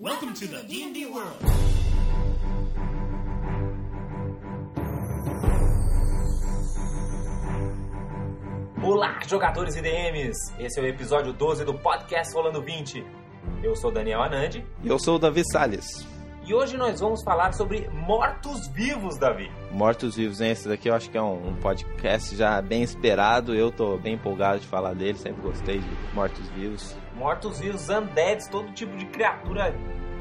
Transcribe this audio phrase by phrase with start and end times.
[0.00, 1.36] Welcome to the D&D world.
[8.82, 10.36] Olá, jogadores e DMs!
[10.58, 13.04] Esse é o episódio 12 do podcast Rolando 20.
[13.62, 16.06] Eu sou Daniel Anandi E eu sou o Davi Salles.
[16.46, 19.50] e hoje nós vamos falar sobre mortos-vivos, Davi.
[19.70, 20.50] Mortos Vivos, hein?
[20.50, 23.54] Esse daqui eu acho que é um, um podcast já bem esperado.
[23.54, 26.96] Eu tô bem empolgado de falar dele, sempre gostei de Mortos Vivos.
[27.20, 29.74] Mortos-vivos, undeads, todo tipo de criatura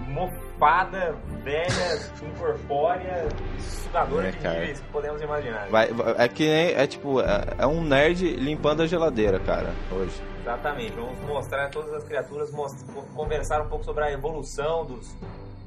[0.09, 5.69] mofada, velha, incorpórea, sugadora É, de níveis que podemos imaginar.
[5.69, 10.21] Vai, é que nem, é tipo, é, é um nerd limpando a geladeira, cara, hoje.
[10.41, 12.51] Exatamente, vamos mostrar todas as criaturas,
[13.15, 15.15] conversar um pouco sobre a evolução dos,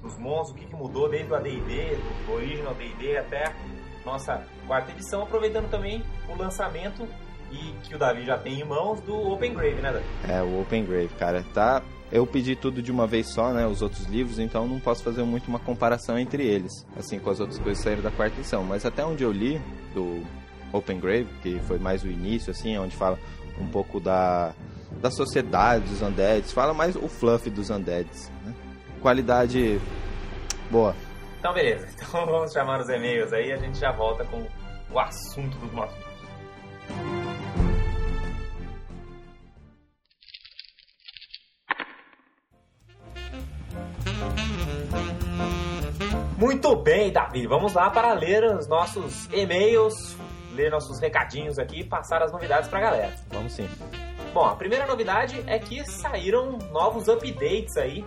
[0.02, 1.96] dos monstros, o que, que mudou desde o AD&D,
[2.27, 3.55] do original D&D até
[4.05, 7.09] nossa quarta edição, aproveitando também o lançamento
[7.52, 10.05] e que o Davi já tem em mãos do Open Grave, né, Davi?
[10.29, 11.83] É, o Open Grave, cara, tá...
[12.10, 15.23] Eu pedi tudo de uma vez só, né, os outros livros, então não posso fazer
[15.23, 18.62] muito uma comparação entre eles, assim, com as outras coisas que saíram da quarta edição.
[18.65, 19.59] Mas até onde eu li
[19.95, 20.23] do
[20.73, 23.18] Open Grave, que foi mais o início, assim, onde fala
[23.59, 24.52] um pouco da,
[25.01, 28.55] da sociedade dos undeads, fala mais o fluff dos undeads, né?
[29.01, 29.80] Qualidade
[30.71, 30.95] boa.
[31.38, 31.88] Então, beleza.
[32.12, 34.46] Então vamos chamar os e-mails aí e a gente já volta com
[34.93, 35.96] o assunto dos mortos.
[46.43, 47.46] Muito bem, Davi.
[47.46, 50.16] Vamos lá para ler os nossos e-mails,
[50.52, 53.15] ler nossos recadinhos aqui e passar as novidades para a galera.
[53.30, 53.68] Vamos sim.
[54.34, 58.04] Bom, a primeira novidade é que saíram novos updates aí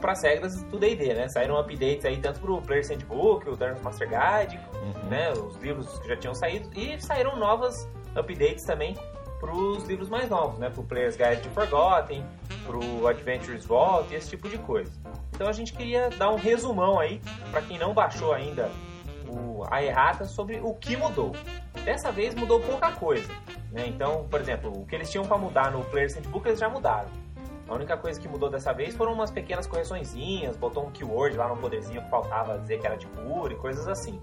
[0.00, 1.28] para as regras do D&D, né?
[1.28, 5.08] Saíram updates aí tanto pro Player's Handbook, o Dungeon Master Guide, Uhum.
[5.10, 5.30] né?
[5.32, 8.96] Os livros que já tinham saído e saíram novas updates também
[9.38, 10.70] pros livros mais novos, né?
[10.70, 12.24] Pro Player's Guide to Forgotten,
[12.64, 14.90] pro Adventures Vault e esse tipo de coisa.
[15.32, 17.20] Então a gente queria dar um resumão aí
[17.50, 18.70] para quem não baixou ainda
[19.28, 21.32] o, a errata sobre o que mudou.
[21.84, 23.28] Dessa vez mudou pouca coisa,
[23.70, 23.86] né?
[23.86, 27.08] Então, por exemplo, o que eles tinham para mudar no Player's Handbook eles já mudaram.
[27.68, 31.48] A única coisa que mudou dessa vez foram umas pequenas correçõezinhas, botou um keyword lá
[31.48, 34.20] no poderzinho que faltava dizer que era de cura e coisas assim.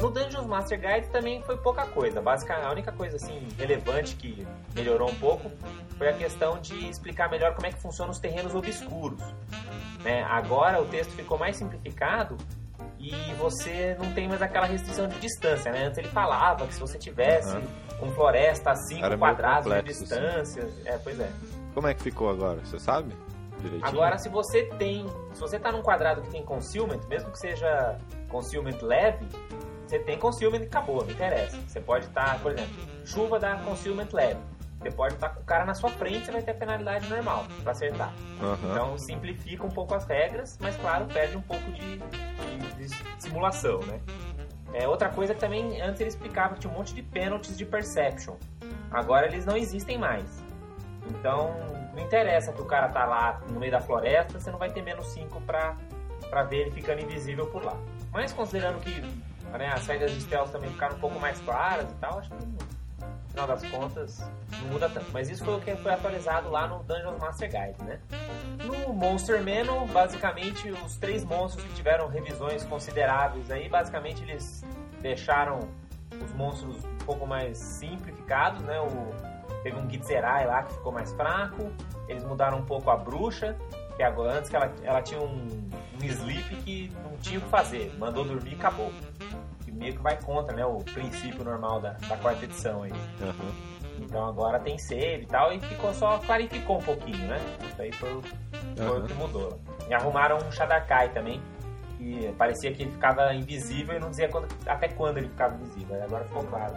[0.00, 2.20] No Dungeons Master Guide também foi pouca coisa.
[2.20, 5.50] Basicamente, a única coisa assim relevante que melhorou um pouco
[5.96, 9.22] foi a questão de explicar melhor como é que funcionam os terrenos obscuros.
[10.02, 10.24] Né?
[10.24, 12.36] Agora o texto ficou mais simplificado
[12.98, 15.70] e você não tem mais aquela restrição de distância.
[15.70, 15.86] Né?
[15.86, 17.56] Antes ele falava que se você tivesse
[17.98, 20.14] com floresta a 5 Era meio quadrados de complexo, assim.
[20.20, 20.68] distância.
[20.84, 21.30] É, pois é.
[21.74, 22.58] Como é que ficou agora?
[22.64, 23.14] Você sabe?
[23.60, 23.86] Direitinho?
[23.86, 25.06] Agora, se você tem.
[25.34, 27.96] Se você tá num quadrado que tem concealment, mesmo que seja
[28.28, 29.24] concealment leve,
[29.92, 31.58] você tem concealment e acabou, não interessa.
[31.68, 34.40] Você pode estar, por exemplo, chuva dá concealment leve.
[34.80, 37.44] Você pode estar com o cara na sua frente, você vai ter a penalidade normal
[37.62, 38.12] pra acertar.
[38.42, 38.58] Aham.
[38.72, 43.80] Então simplifica um pouco as regras, mas claro, perde um pouco de, de- de simulação,
[43.80, 44.00] né?
[44.72, 47.66] É, outra coisa que também antes ele explicava que tinha um monte de penalties de
[47.66, 48.36] perception.
[48.90, 50.42] Agora eles não existem mais.
[51.10, 51.54] Então
[51.94, 54.82] não interessa que o cara tá lá no meio da floresta, você não vai ter
[54.82, 55.76] menos 5 pra,
[56.30, 57.76] pra ver ele ficando invisível por lá.
[58.10, 59.02] Mas considerando que
[59.58, 62.46] né, as regras de stealth também ficaram um pouco mais claras e tal, acho que
[62.46, 62.58] no
[63.28, 64.30] final das contas
[64.60, 65.06] não muda tanto.
[65.12, 68.00] Mas isso foi o que foi atualizado lá no Dungeons Master Guide, né?
[68.64, 74.64] No Monster Manual, basicamente os três monstros que tiveram revisões consideráveis aí, basicamente eles
[75.00, 75.60] deixaram
[76.22, 78.80] os monstros um pouco mais simplificados, né?
[78.80, 81.70] O, teve um Gitzerai lá que ficou mais fraco,
[82.08, 83.56] eles mudaram um pouco a bruxa,
[83.96, 85.70] que agora antes que ela, ela tinha um,
[86.00, 88.90] um sleep que não tinha o que fazer, mandou dormir e acabou.
[89.66, 90.64] E meio que vai contra, né?
[90.66, 92.92] O princípio normal da, da quarta edição aí.
[93.20, 93.52] Aham.
[94.00, 97.38] Então agora tem save e tal, e ficou só, clarificou um pouquinho, né?
[97.70, 99.06] Isso aí foi, o- foi o Aham.
[99.06, 99.60] que mudou.
[99.88, 101.40] E arrumaram um Shadakai também,
[101.98, 105.94] que parecia que ele ficava invisível e não dizia quando- até quando ele ficava invisível.
[105.96, 106.74] Aí Agora ficou claro.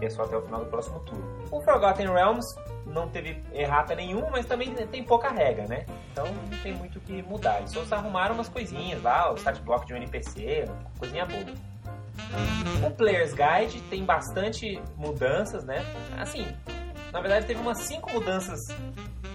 [0.00, 1.24] É só até o final do próximo turno.
[1.50, 2.46] O Forgotten Realms
[2.86, 5.86] não teve errata nenhuma, mas também tem pouca regra, né?
[6.12, 7.58] Então não tem muito o que mudar.
[7.58, 10.64] Eles só arrumaram umas coisinhas lá, o stat block de um NPC,
[10.98, 11.44] coisinha boa.
[12.86, 15.84] O Player's Guide tem bastante mudanças, né?
[16.18, 16.46] Assim,
[17.12, 18.60] na verdade teve umas 5 mudanças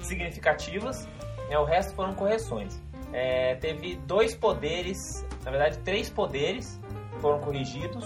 [0.01, 1.07] significativas,
[1.49, 1.57] né?
[1.57, 2.81] o resto foram correções.
[3.11, 6.79] É, teve dois poderes, na verdade três poderes
[7.21, 8.05] foram corrigidos,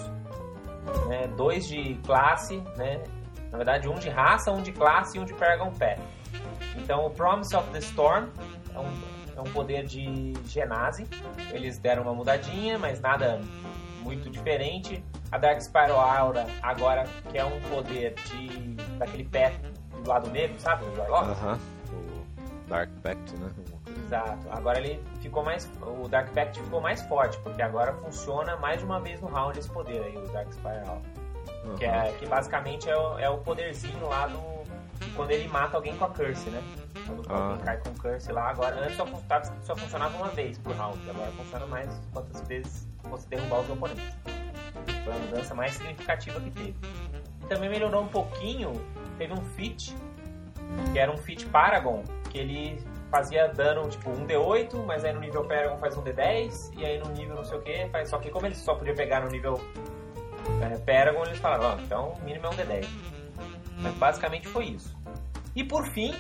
[1.08, 1.28] né?
[1.36, 3.04] dois de classe, né?
[3.52, 6.00] na verdade um de raça, um de classe e um de Paragon Path.
[6.76, 8.28] Então o Promise of the Storm
[8.74, 8.92] é um,
[9.38, 11.08] é um poder de Genasi,
[11.52, 13.42] eles deram uma mudadinha, mas nada
[14.02, 15.04] muito diferente.
[15.32, 19.60] A Dark Spiral Aura agora que é um poder de daquele pé
[20.04, 20.86] do lado negro, sabe?
[20.86, 21.32] O Warlock.
[21.32, 21.60] Aham.
[21.92, 23.50] O Dark Pact, né?
[24.06, 24.48] Exato.
[24.50, 25.70] Agora ele ficou mais.
[25.82, 29.58] O Dark Pact ficou mais forte, porque agora funciona mais de uma vez no round
[29.58, 31.02] esse poder aí, o Dark Spiral.
[31.66, 31.76] Uhum.
[31.76, 34.58] Que, é, que basicamente é o, é o poderzinho lá do.
[35.16, 36.62] Quando ele mata alguém com a curse, né?
[37.06, 37.36] Quando Ah.
[37.36, 39.06] alguém cai com curse lá, agora antes só,
[39.64, 44.04] só funcionava uma vez por round, agora funciona mais quantas vezes você derrubar os oponentes.
[45.04, 46.76] Foi a mudança mais significativa que teve.
[47.44, 48.74] E também melhorou um pouquinho,
[49.18, 49.96] teve um feat,
[50.92, 55.46] que era um feat Paragon, que ele fazia dano tipo 1d8, mas aí no nível
[55.46, 58.10] Paragon faz um d10, e aí no nível não sei o que faz.
[58.10, 59.60] Só que como ele só podia pegar no nível
[60.62, 62.88] é, Paragon, eles falaram, ó, então o mínimo é um d10.
[63.80, 64.96] Mas basicamente foi isso.
[65.56, 66.14] E por fim,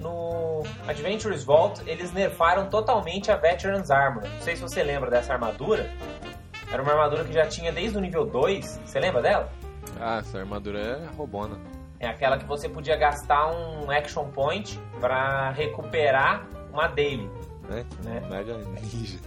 [0.00, 4.22] no Adventures Vault, eles nerfaram totalmente a Veteran's Armor.
[4.22, 5.90] Não sei se você lembra dessa armadura.
[6.72, 8.82] Era uma armadura que já tinha desde o nível 2.
[8.84, 9.52] Você lembra dela?
[10.00, 11.58] Ah, essa armadura é robona.
[12.04, 17.30] É aquela que você podia gastar um Action Point pra recuperar uma daily.
[17.66, 17.86] Né?
[18.04, 18.20] Né?
[18.28, 19.18] Mega ninja.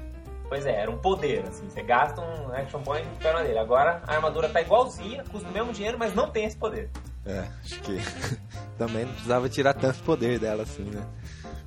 [0.48, 1.68] Pois é, era um poder, assim.
[1.68, 3.58] Você gasta um Action Point e recupera uma daily.
[3.58, 6.92] Agora a armadura tá igualzinha, custa o mesmo dinheiro, mas não tem esse poder.
[7.26, 7.98] É, acho que
[8.78, 11.04] também não precisava tirar tanto poder dela assim, né?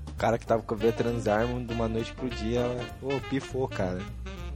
[0.09, 2.63] O cara que tava com a Armor de uma noite pro dia,
[3.03, 3.99] ô, pifou, cara.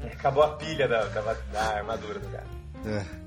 [0.05, 2.47] Acabou a pilha da, da, da armadura do cara.
[2.87, 3.25] É.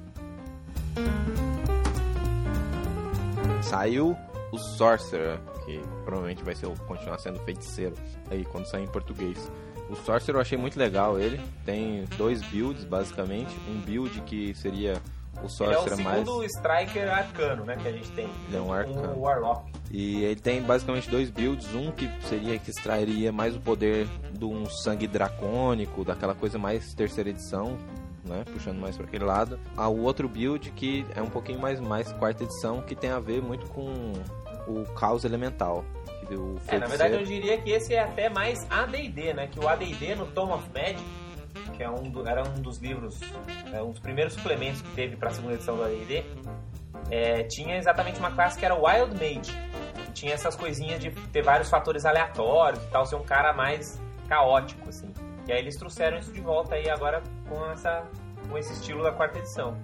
[3.61, 4.15] Saiu
[4.51, 7.95] o Sorcerer, que provavelmente vai ser continuar sendo feiticeiro
[8.31, 9.51] aí quando sair em português.
[9.89, 11.39] O Sorcerer eu achei muito legal ele.
[11.65, 13.53] Tem dois builds basicamente.
[13.69, 15.01] Um build que seria
[15.37, 16.19] o Ele é o Sorcerer mais.
[16.19, 18.29] segundo Striker arcano, né, que a gente tem.
[18.47, 19.13] Ele é um arcano.
[19.13, 19.71] O Warlock.
[19.91, 24.43] E ele tem basicamente dois builds, um que seria que extrairia mais o poder de
[24.43, 27.77] um sangue dracônico, daquela coisa mais terceira edição,
[28.27, 29.59] né, puxando mais para aquele lado.
[29.75, 33.19] Ah, o outro build que é um pouquinho mais mais quarta edição, que tem a
[33.19, 34.13] ver muito com
[34.67, 35.83] o caos elemental.
[36.67, 39.47] É, na verdade eu diria que esse é até mais AD&D, né?
[39.47, 41.01] Que o AD&D no Tome of Magic,
[41.75, 43.19] que é um do- era um dos livros,
[43.73, 46.25] é um dos primeiros suplementos que teve para a segunda edição do AD&D,
[47.09, 49.55] é, tinha exatamente uma classe que era Wild Mage.
[50.13, 54.89] tinha essas coisinhas de ter vários fatores aleatórios e tal, ser um cara mais caótico,
[54.89, 55.06] assim.
[55.47, 58.05] E aí eles trouxeram isso de volta aí agora com, essa,
[58.49, 59.77] com esse estilo da quarta edição.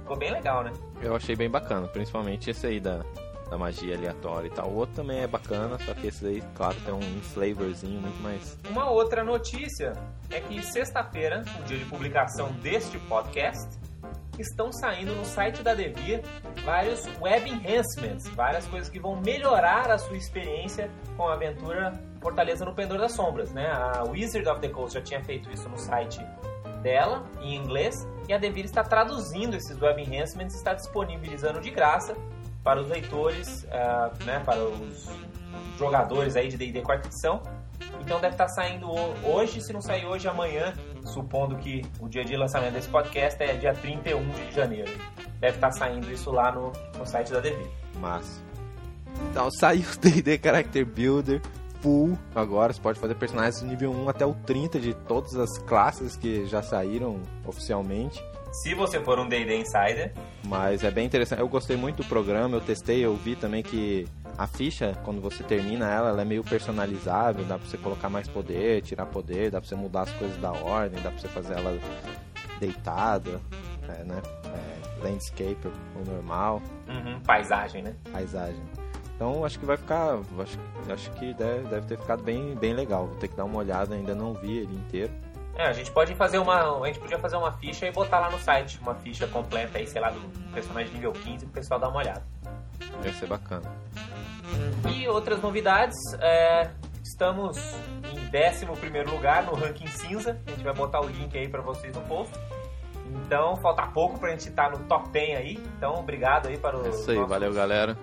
[0.00, 0.72] Ficou bem legal, né?
[1.00, 3.04] Eu achei bem bacana, principalmente esse aí da,
[3.48, 4.68] da magia aleatória e tal.
[4.68, 8.58] O outro também é bacana, só que esse aí, claro, tem um flavorzinho muito mais.
[8.68, 9.92] Uma outra notícia
[10.30, 13.78] é que sexta-feira, o dia de publicação deste podcast,
[14.38, 16.22] estão saindo no site da Devir
[16.64, 21.92] vários web enhancements, várias coisas que vão melhorar a sua experiência com a aventura
[22.26, 23.68] Fortaleza no Pendor das Sombras, né?
[23.70, 26.18] A Wizard of the Coast já tinha feito isso no site
[26.82, 27.94] dela, em inglês,
[28.28, 32.16] e a Devir está traduzindo esses web enhancements, está disponibilizando de graça
[32.64, 35.08] para os leitores, ah, né, para os
[35.78, 37.40] jogadores aí de D&D quarta edição.
[38.00, 40.74] Então deve estar saindo ho- hoje, se não sair hoje, amanhã,
[41.04, 44.90] supondo que o dia de lançamento desse podcast é dia 31 de janeiro.
[45.38, 47.68] Deve estar saindo isso lá no, no site da Devir.
[48.00, 48.42] Massa.
[49.30, 51.40] Então, saiu o D&D Character Builder
[51.86, 52.72] full agora.
[52.72, 56.44] Você pode fazer personagens do nível 1 até o 30 de todas as classes que
[56.46, 58.20] já saíram oficialmente.
[58.50, 60.12] Se você for um D&D Insider,
[60.44, 61.40] Mas é bem interessante.
[61.40, 64.06] Eu gostei muito do programa, eu testei, eu vi também que
[64.36, 68.26] a ficha, quando você termina ela, ela é meio personalizável, dá pra você colocar mais
[68.26, 71.54] poder, tirar poder, dá pra você mudar as coisas da ordem, dá pra você fazer
[71.54, 71.78] ela
[72.58, 73.40] deitada,
[73.88, 74.22] é, né?
[74.46, 77.94] É, landscape, o normal, uhum, paisagem, né?
[78.10, 78.62] paisagem.
[79.16, 80.18] Então acho que vai ficar.
[80.38, 80.58] Acho,
[80.92, 83.06] acho que deve, deve ter ficado bem, bem legal.
[83.06, 85.12] Vou ter que dar uma olhada, ainda não vi ele inteiro.
[85.56, 86.82] É, a gente pode fazer uma.
[86.82, 89.86] A gente podia fazer uma ficha e botar lá no site uma ficha completa aí,
[89.86, 90.20] sei lá, do
[90.52, 92.22] personagem nível 15 pro pessoal dar uma olhada.
[93.02, 93.72] Vai ser bacana.
[94.94, 96.70] E outras novidades, é,
[97.02, 97.56] estamos
[98.04, 98.66] em 11
[99.10, 100.38] lugar no ranking cinza.
[100.46, 102.34] A gente vai botar o link aí para vocês no post.
[103.24, 105.58] Então, falta pouco pra gente estar no top 10 aí.
[105.76, 107.96] Então, obrigado aí para os É isso aí, valeu galera.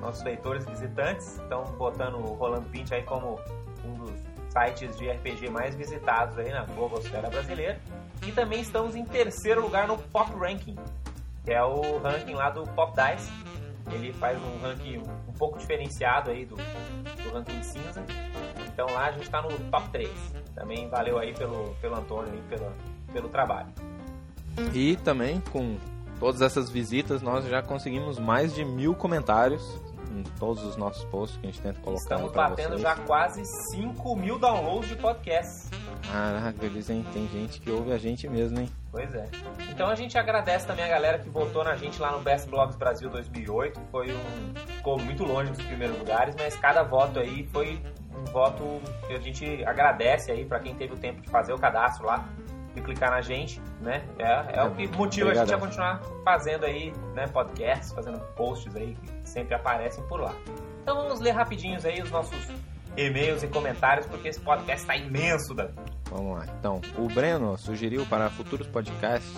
[0.00, 1.38] Nossos leitores visitantes.
[1.38, 3.40] Estão botando o Rolando Pinch aí como
[3.84, 4.12] um dos
[4.50, 7.78] sites de RPG mais visitados aí na Gogosfera brasileira.
[8.26, 10.76] E também estamos em terceiro lugar no Pop Ranking,
[11.44, 13.30] que é o ranking lá do Pop Dice.
[13.92, 18.04] Ele faz um ranking um pouco diferenciado aí do, do ranking cinza.
[18.78, 20.08] Então lá a gente está no top 3.
[20.54, 22.72] Também valeu aí pelo, pelo Antônio aí, pelo,
[23.12, 23.66] pelo trabalho.
[24.72, 25.76] E também com
[26.20, 29.80] todas essas visitas nós já conseguimos mais de mil comentários
[30.16, 32.82] em todos os nossos posts que a gente tenta colocar Estamos batendo vocês.
[32.82, 35.70] já quase 5 mil downloads de podcasts.
[36.10, 37.04] Caraca, eles hein?
[37.12, 38.68] tem gente que ouve a gente mesmo, hein?
[38.90, 39.26] Pois é.
[39.70, 42.76] Então a gente agradece também a galera que votou na gente lá no Best Blogs
[42.76, 43.80] Brasil 2008.
[43.90, 44.54] Foi um
[44.88, 47.82] ficou muito longe dos primeiros lugares, mas cada voto aí foi
[48.16, 51.58] um voto que a gente agradece aí para quem teve o tempo de fazer o
[51.58, 52.26] cadastro lá,
[52.78, 54.04] de clicar na gente, né?
[54.18, 55.44] É, é, o que motiva Obrigado.
[55.44, 60.20] a gente a continuar fazendo aí, né, podcasts, fazendo posts aí que sempre aparecem por
[60.20, 60.34] lá.
[60.82, 62.48] Então vamos ler rapidinhos aí os nossos
[62.96, 65.68] e-mails e comentários, porque esse podcast está imenso, Dan.
[66.10, 66.46] Vamos lá.
[66.58, 69.36] Então, o Breno sugeriu para futuros podcasts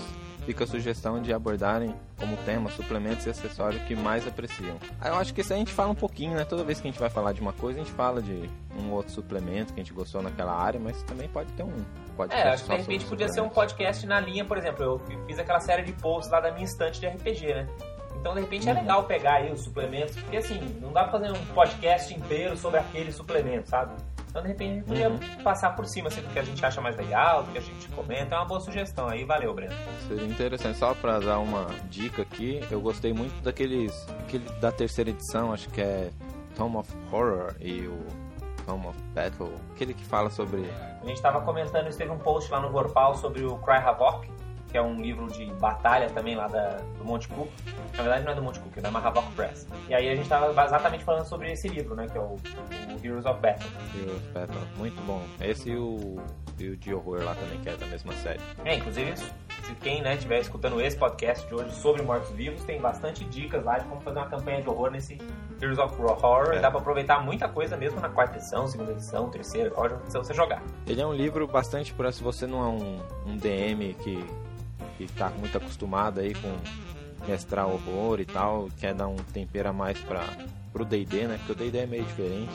[0.50, 4.76] fica a sugestão de abordarem como tema suplementos e acessórios que mais apreciam.
[5.04, 6.44] Eu acho que isso a gente fala um pouquinho, né?
[6.44, 8.90] Toda vez que a gente vai falar de uma coisa, a gente fala de um
[8.90, 11.72] outro suplemento que a gente gostou naquela área, mas também pode ter um
[12.16, 12.48] podcast.
[12.48, 15.38] É, acho que de repente podia ser um podcast na linha, por exemplo, eu fiz
[15.38, 17.68] aquela série de posts lá da minha estante de RPG, né?
[18.16, 18.80] Então, de repente, é uhum.
[18.80, 22.80] legal pegar aí os suplementos, porque assim, não dá pra fazer um podcast inteiro sobre
[22.80, 23.94] aquele suplemento, sabe?
[24.30, 25.42] Então, de repente, a gente podia uhum.
[25.42, 27.88] passar por cima assim, do que a gente acha mais legal, do que a gente
[27.88, 28.36] comenta.
[28.36, 29.24] É uma boa sugestão aí.
[29.24, 29.74] Valeu, Breno.
[30.06, 30.78] Seria interessante.
[30.78, 33.92] Só pra dar uma dica aqui, eu gostei muito daqueles...
[34.20, 36.10] Aquele, da terceira edição, acho que é
[36.56, 37.98] Tome of Horror e o
[38.64, 39.52] Tome of Battle.
[39.74, 40.64] Aquele que fala sobre...
[41.02, 44.28] A gente tava comentando, teve um post lá no Vorpal sobre o Cry Havoc
[44.70, 47.50] que é um livro de batalha também lá da, do Monte Cook.
[47.96, 49.66] Na verdade não é do Monte Cook, é da Mahavok Press.
[49.88, 52.06] E aí a gente estava exatamente falando sobre esse livro, né?
[52.08, 53.68] Que é o, o Heroes of Battle.
[53.96, 55.22] Heroes of Battle, muito bom.
[55.40, 56.20] Esse e o,
[56.58, 58.40] e o de horror lá também, que é da mesma série.
[58.64, 63.24] É, inclusive se quem né, estiver escutando esse podcast de hoje sobre mortos-vivos, tem bastante
[63.24, 65.18] dicas lá de como fazer uma campanha de horror nesse
[65.60, 66.54] Heroes of Horror.
[66.54, 66.60] É.
[66.60, 70.34] Dá pra aproveitar muita coisa mesmo na quarta edição, segunda edição, terceira, qual edição você
[70.34, 70.62] jogar.
[70.86, 74.24] Ele é um livro bastante para se você não é um, um DM que
[75.06, 76.54] que está muito acostumado aí com
[77.26, 80.24] mestrar horror e tal, quer dar um tempero a mais para
[80.72, 81.38] pro D&D, né?
[81.38, 82.52] Porque o D&D é meio diferente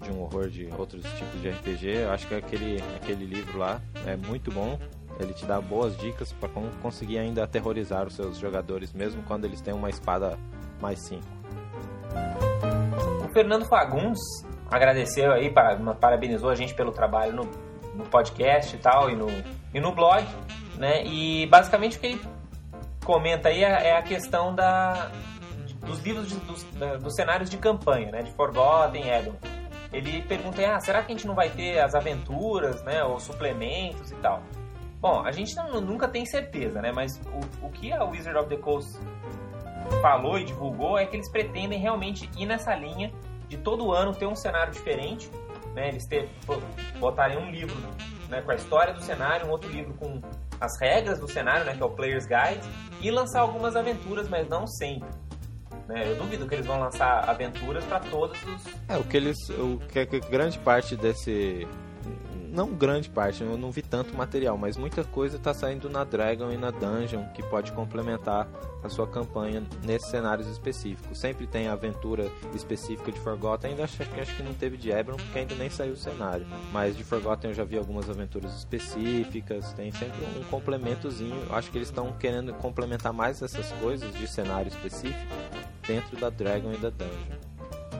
[0.00, 1.86] de um horror de outros tipos de RPG.
[2.02, 4.78] Eu acho que aquele aquele livro lá é muito bom.
[5.18, 9.44] Ele te dá boas dicas para como conseguir ainda aterrorizar os seus jogadores, mesmo quando
[9.44, 10.38] eles têm uma espada
[10.80, 11.22] mais 5.
[13.24, 14.20] O Fernando Fagundes
[14.70, 15.52] agradeceu aí,
[16.00, 17.44] parabenizou a gente pelo trabalho no,
[17.94, 19.28] no podcast e tal, e no,
[19.72, 20.24] e no blog
[20.76, 21.04] né?
[21.04, 22.20] E basicamente o que ele
[23.04, 25.10] comenta aí é, é a questão da,
[25.84, 28.22] dos livros de, dos, da, dos cenários de campanha, né?
[28.22, 29.34] De Forgotten Edom.
[29.92, 33.04] Ele pergunta, ah, será que a gente não vai ter as aventuras, né?
[33.04, 34.42] Ou suplementos e tal?
[35.00, 36.90] Bom, a gente não, nunca tem certeza, né?
[36.92, 38.98] Mas o, o que a Wizard of the Coast
[40.00, 43.12] falou e divulgou é que eles pretendem realmente ir nessa linha
[43.48, 45.30] de todo ano ter um cenário diferente,
[45.74, 45.88] né?
[45.88, 46.28] Eles ter,
[46.98, 47.76] botarem um livro
[48.28, 50.20] né, com a história do cenário, um outro livro com
[50.60, 52.66] as regras do cenário, né, que é o Player's Guide,
[53.00, 55.08] e lançar algumas aventuras, mas não sempre.
[55.88, 56.10] Né?
[56.10, 58.64] Eu duvido que eles vão lançar aventuras para todos os.
[58.88, 59.36] É, o que eles.
[59.50, 61.66] O que, que grande parte desse
[62.54, 66.52] não grande parte, eu não vi tanto material, mas muita coisa está saindo na Dragon
[66.52, 68.48] e na Dungeon que pode complementar
[68.82, 71.18] a sua campanha nesses cenários específicos.
[71.18, 75.40] Sempre tem aventura específica de Forgotten, ainda acho, acho que não teve de Ebron porque
[75.40, 76.46] ainda nem saiu o cenário.
[76.72, 81.52] Mas de Forgotten eu já vi algumas aventuras específicas, tem sempre um complementozinho.
[81.52, 85.18] Acho que eles estão querendo complementar mais essas coisas de cenário específico
[85.86, 87.53] dentro da Dragon e da Dungeon.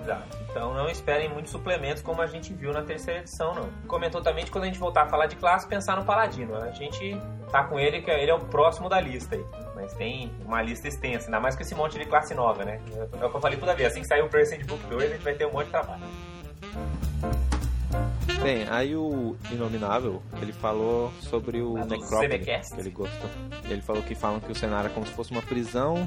[0.04, 0.38] Exato.
[0.50, 3.70] Então não esperem muitos suplementos como a gente viu na terceira edição, não.
[3.88, 6.54] Comentou também que quando a gente voltar a falar de classe, pensar no Paladino.
[6.56, 7.18] A gente
[7.50, 9.44] tá com ele, que ele é o próximo da lista aí.
[9.74, 12.80] Mas tem uma lista extensa, ainda mais com esse monte de classe nova, né?
[13.20, 13.90] É o que eu falei toda vez.
[13.90, 16.02] Assim que sair o Percent Book 2, a gente vai ter um monte de trabalho.
[18.42, 23.30] Bem, aí o Inominável, ele falou sobre o Necrópole, que ele gostou.
[23.64, 26.06] Ele falou que falam que o cenário é como se fosse uma prisão,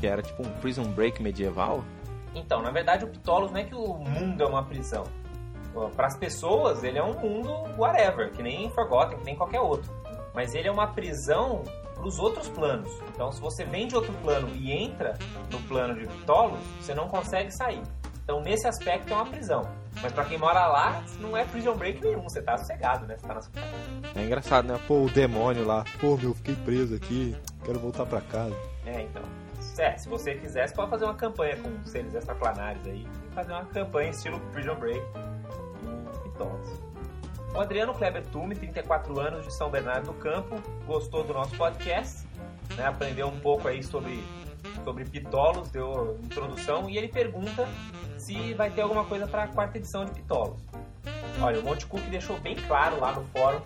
[0.00, 1.84] que era tipo um prison break medieval.
[2.36, 5.04] Então, na verdade, o Ptolos não é que o mundo é uma prisão.
[5.94, 9.90] Para as pessoas, ele é um mundo whatever, que nem Forgotten, que nem qualquer outro.
[10.34, 11.64] Mas ele é uma prisão
[11.94, 12.90] para os outros planos.
[13.08, 15.14] Então, se você vem de outro plano e entra
[15.50, 17.82] no plano de Ptolos, você não consegue sair.
[18.22, 19.62] Então, nesse aspecto, é uma prisão.
[20.02, 22.22] Mas para quem mora lá, não é prison break nenhum.
[22.22, 23.16] Você tá sossegado, né?
[23.16, 23.66] Você tá na sua casa.
[24.14, 24.78] É engraçado, né?
[24.86, 25.84] Pô, o demônio lá.
[26.00, 27.36] Pô, meu, fiquei preso aqui.
[27.64, 28.54] Quero voltar para casa.
[28.84, 29.22] É, então.
[29.78, 33.52] É, se você quiser, você pode fazer uma campanha com seres extraplanares aí e fazer
[33.52, 35.02] uma campanha estilo Prison Break
[35.82, 36.80] em Pitons.
[37.54, 40.56] O Adriano Kleber Tume, 34 anos, de São Bernardo do Campo,
[40.86, 42.26] gostou do nosso podcast,
[42.76, 44.24] né, aprendeu um pouco aí sobre,
[44.82, 47.68] sobre pitolos, deu introdução, e ele pergunta
[48.16, 50.58] se vai ter alguma coisa para a quarta edição de pitolos.
[51.40, 53.60] Olha, o Monte Cook deixou bem claro lá no fórum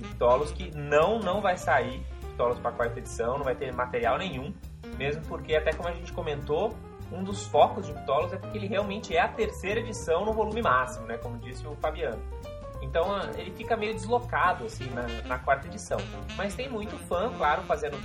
[0.00, 4.18] pitolos que não, não vai sair pitolos para a quarta edição, não vai ter material
[4.18, 4.52] nenhum
[4.94, 6.74] mesmo porque, até como a gente comentou,
[7.12, 10.62] um dos focos de Ptolos é porque ele realmente é a terceira edição no volume
[10.62, 11.16] máximo, né?
[11.18, 12.20] Como disse o Fabiano.
[12.82, 15.98] Então ele fica meio deslocado assim na, na, quarta edição.
[16.36, 17.96] Mas tem muito fã, claro, fazendo,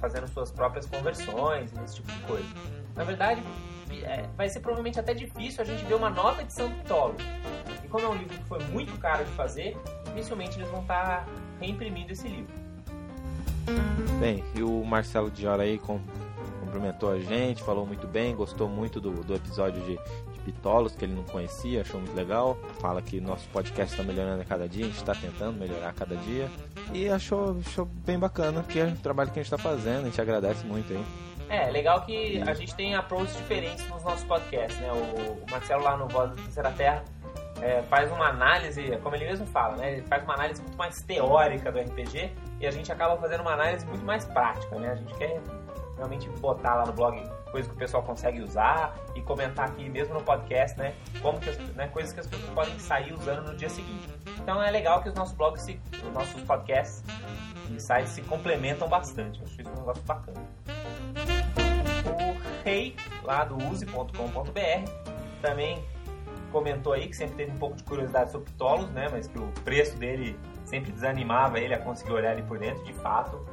[0.00, 2.48] fazendo suas próprias conversões, esse tipo de coisa.
[2.96, 3.42] Na verdade,
[4.02, 7.18] é, vai ser provavelmente até difícil a gente ver uma nova edição do Ptolemy.
[7.84, 11.24] E como é um livro que foi muito caro de fazer, dificilmente eles vão estar
[11.24, 11.26] tá
[11.60, 12.67] reimprimindo esse livro.
[14.20, 16.00] Bem, e o Marcelo Diora aí com,
[16.60, 19.98] cumprimentou a gente, falou muito bem, gostou muito do, do episódio de,
[20.32, 22.58] de Pitolos, que ele não conhecia, achou muito legal.
[22.80, 25.92] Fala que nosso podcast está melhorando a cada dia, a gente está tentando melhorar a
[25.92, 26.48] cada dia.
[26.92, 30.04] E achou, achou bem bacana, que é o trabalho que a gente está fazendo, a
[30.04, 31.04] gente agradece muito aí.
[31.48, 34.92] É, legal que a gente tem approaches diferentes nos nossos podcasts, né?
[34.92, 34.96] O,
[35.32, 37.04] o Marcelo lá no Voz da Terceira Terra
[37.62, 39.92] é, faz uma análise, como ele mesmo fala, né?
[39.94, 42.30] Ele faz uma análise muito mais teórica do RPG
[42.60, 44.92] e a gente acaba fazendo uma análise muito mais prática, né?
[44.92, 45.40] A gente quer
[45.96, 50.14] realmente botar lá no blog coisas que o pessoal consegue usar e comentar aqui mesmo
[50.14, 50.94] no podcast, né?
[51.20, 54.08] Como que as, né, coisas que as pessoas podem sair usando no dia seguinte.
[54.40, 57.02] Então é legal que os nossos blogs, se, os nossos podcasts
[57.70, 59.40] e sites se complementam bastante.
[59.40, 60.40] Eu acho isso um negócio bacana.
[62.06, 64.90] O Rei, lá do use.com.br,
[65.42, 65.84] também
[66.50, 69.08] comentou aí que sempre teve um pouco de curiosidade sobre Ptolos, né?
[69.10, 72.92] Mas que o preço dele sempre desanimava ele a conseguir olhar ali por dentro, de
[72.94, 73.44] fato.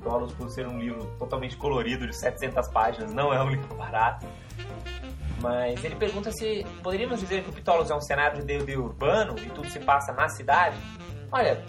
[0.00, 4.26] Ptolos, por ser um livro totalmente colorido, de 700 páginas, não é um livro barato.
[5.40, 9.36] Mas ele pergunta se poderíamos dizer que o Ptolos é um cenário de D&D urbano
[9.38, 10.76] e tudo se passa na cidade?
[11.30, 11.64] Olha,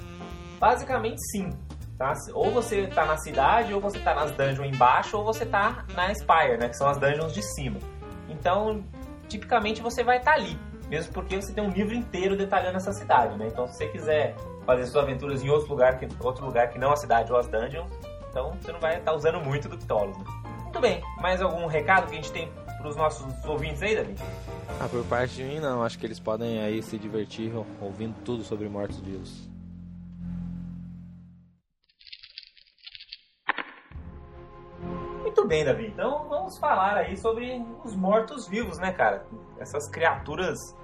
[0.59, 1.50] basicamente sim.
[1.97, 2.13] Tá?
[2.33, 6.13] Ou você está na cidade, ou você está nas dungeons embaixo, ou você está na
[6.13, 6.69] Spire, né?
[6.69, 7.79] que são as dungeons de cima.
[8.27, 8.83] Então,
[9.27, 10.59] tipicamente você vai estar tá ali,
[10.93, 13.47] mesmo porque você tem um livro inteiro detalhando essa cidade, né?
[13.47, 16.91] Então, se você quiser fazer suas aventuras em outro lugar que, outro lugar que não
[16.91, 17.89] a cidade ou as dungeons,
[18.29, 20.15] então você não vai estar tá usando muito do Ptolos.
[20.15, 20.23] Né?
[20.62, 22.47] Muito bem, mais algum recado que a gente tem
[22.77, 24.15] para os nossos ouvintes aí, Davi?
[24.79, 28.43] Ah, por parte de mim não, acho que eles podem aí se divertir ouvindo tudo
[28.43, 29.50] sobre mortos-vivos.
[35.23, 35.88] Muito bem, Davi.
[35.88, 39.25] Então vamos falar aí sobre os mortos-vivos, né, cara?
[39.57, 40.75] Essas criaturas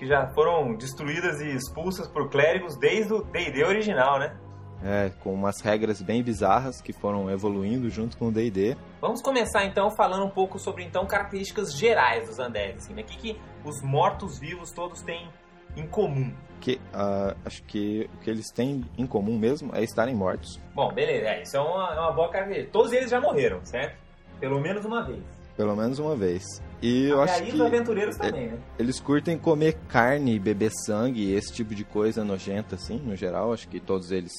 [0.00, 4.36] que já foram destruídas e expulsas por clérigos desde o D&D original, né?
[4.82, 8.76] É, com umas regras bem bizarras que foram evoluindo junto com o D&D.
[9.00, 13.02] Vamos começar então falando um pouco sobre então características gerais dos undead, assim, né?
[13.02, 15.28] O que, que os mortos-vivos todos têm
[15.76, 16.32] em comum?
[16.60, 20.58] Que uh, acho que o que eles têm em comum mesmo é estarem mortos.
[20.74, 22.72] Bom, beleza, é, isso é uma, é uma boa característica.
[22.72, 23.98] Todos eles já morreram, certo?
[24.38, 25.22] Pelo menos uma vez.
[25.56, 26.42] Pelo menos uma vez.
[26.82, 28.58] E eu acho que os aventureiros também, né?
[28.78, 33.52] Eles curtem comer carne, beber sangue, esse tipo de coisa nojenta, assim, no geral.
[33.52, 34.32] Acho que todos eles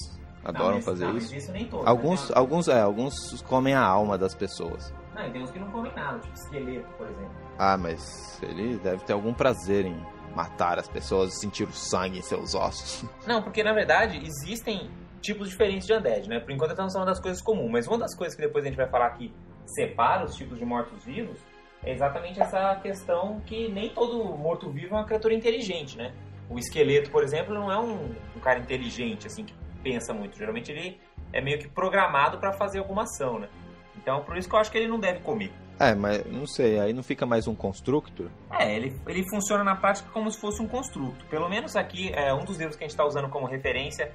[0.43, 1.35] adoram não, fazer não, isso.
[1.35, 2.35] isso nem todos, alguns, né?
[2.35, 4.91] alguns, é, alguns comem a alma das pessoas.
[5.13, 7.31] Não, e tem uns que não comem nada, tipo esqueleto, por exemplo.
[7.59, 9.95] Ah, mas ele deve ter algum prazer em
[10.35, 13.03] matar as pessoas e sentir o sangue em seus ossos.
[13.27, 16.39] Não, porque na verdade existem tipos diferentes de undead, né?
[16.39, 18.77] Por enquanto estamos falando das coisas comuns, mas uma das coisas que depois a gente
[18.77, 19.33] vai falar que
[19.65, 21.37] separa os tipos de mortos-vivos
[21.83, 26.13] é exatamente essa questão que nem todo morto-vivo é uma criatura inteligente, né?
[26.49, 30.37] O esqueleto, por exemplo, não é um, um cara inteligente, assim, que pensa muito.
[30.37, 30.99] Geralmente ele
[31.33, 33.47] é meio que programado para fazer alguma ação, né?
[33.95, 35.51] Então, por isso que eu acho que ele não deve comer.
[35.79, 38.27] É, mas não sei, aí não fica mais um constructor?
[38.51, 41.25] É, ele, ele funciona na prática como se fosse um construto.
[41.25, 44.11] Pelo menos aqui, é, um dos livros que a gente está usando como referência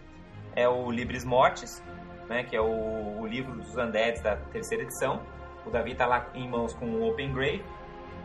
[0.55, 1.83] é o Libris Mortis,
[2.29, 5.21] né, que é o, o livro dos Undeads da terceira edição.
[5.67, 7.65] O Davi está lá em mãos com o Open Grave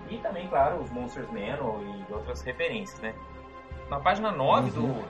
[0.10, 3.16] e também, claro, os Monsters Manual e outras referências, né?
[3.90, 5.00] Na página 9 uhum.
[5.00, 5.06] do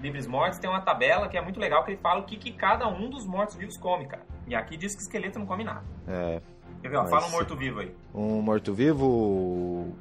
[0.00, 2.52] Livres Mortos tem uma tabela que é muito legal que ele fala o que, que
[2.52, 4.24] cada um dos mortos-vivos come, cara.
[4.46, 5.84] E aqui diz que esqueleto não come nada.
[6.06, 6.40] É.
[6.80, 6.96] Quer ver?
[6.96, 7.94] Ó, fala um morto-vivo aí.
[8.14, 9.92] Um morto-vivo.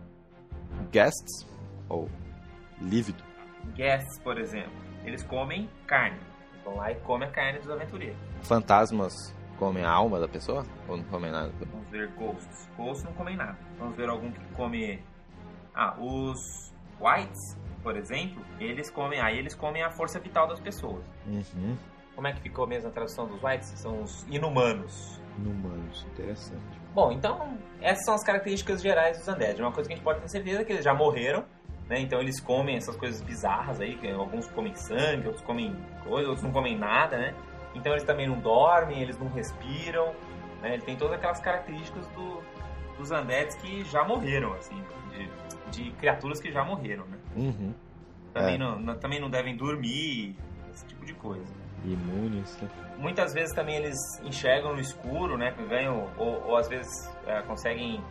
[0.91, 1.47] Guests?
[1.89, 2.09] Ou
[2.79, 3.23] lívido?
[3.73, 4.71] Guests, por exemplo.
[5.03, 6.17] Eles comem carne.
[6.51, 8.17] Eles vão lá e comem a carne dos aventureiros.
[8.43, 10.65] Fantasmas comem a alma da pessoa?
[10.87, 11.51] Ou não comem nada?
[11.71, 12.69] Vamos ver ghosts.
[12.77, 13.57] Ghosts não comem nada.
[13.77, 15.01] Vamos ver algum que come.
[15.73, 19.19] Ah, os whites, por exemplo, eles comem.
[19.19, 21.03] Aí eles comem a força vital das pessoas.
[21.27, 21.77] Uhum.
[22.15, 23.67] Como é que ficou mesmo a tradução dos whites?
[23.75, 25.19] São os inumanos.
[25.37, 26.79] Inumanos, interessante.
[26.93, 29.61] Bom, então essas são as características gerais dos undead.
[29.61, 31.43] Uma coisa que a gente pode ter certeza é que eles já morreram,
[31.89, 31.99] né?
[31.99, 36.43] Então eles comem essas coisas bizarras aí, que alguns comem sangue, outros comem coisa, outros
[36.43, 37.35] não comem nada, né?
[37.75, 40.13] Então eles também não dormem, eles não respiram,
[40.61, 40.73] né?
[40.73, 42.41] Ele tem todas aquelas características do,
[42.97, 47.17] dos undeads que já morreram, assim, de, de criaturas que já morreram, né?
[47.35, 47.73] Uhum.
[48.33, 48.57] Também, é.
[48.57, 50.35] não, também não devem dormir,
[50.73, 51.53] esse tipo de coisa.
[51.83, 52.69] Imunes, né?
[52.97, 55.53] Muitas vezes também eles enxergam no escuro, né?
[55.69, 56.91] Ganham, ou, ou às vezes
[57.27, 58.01] é, conseguem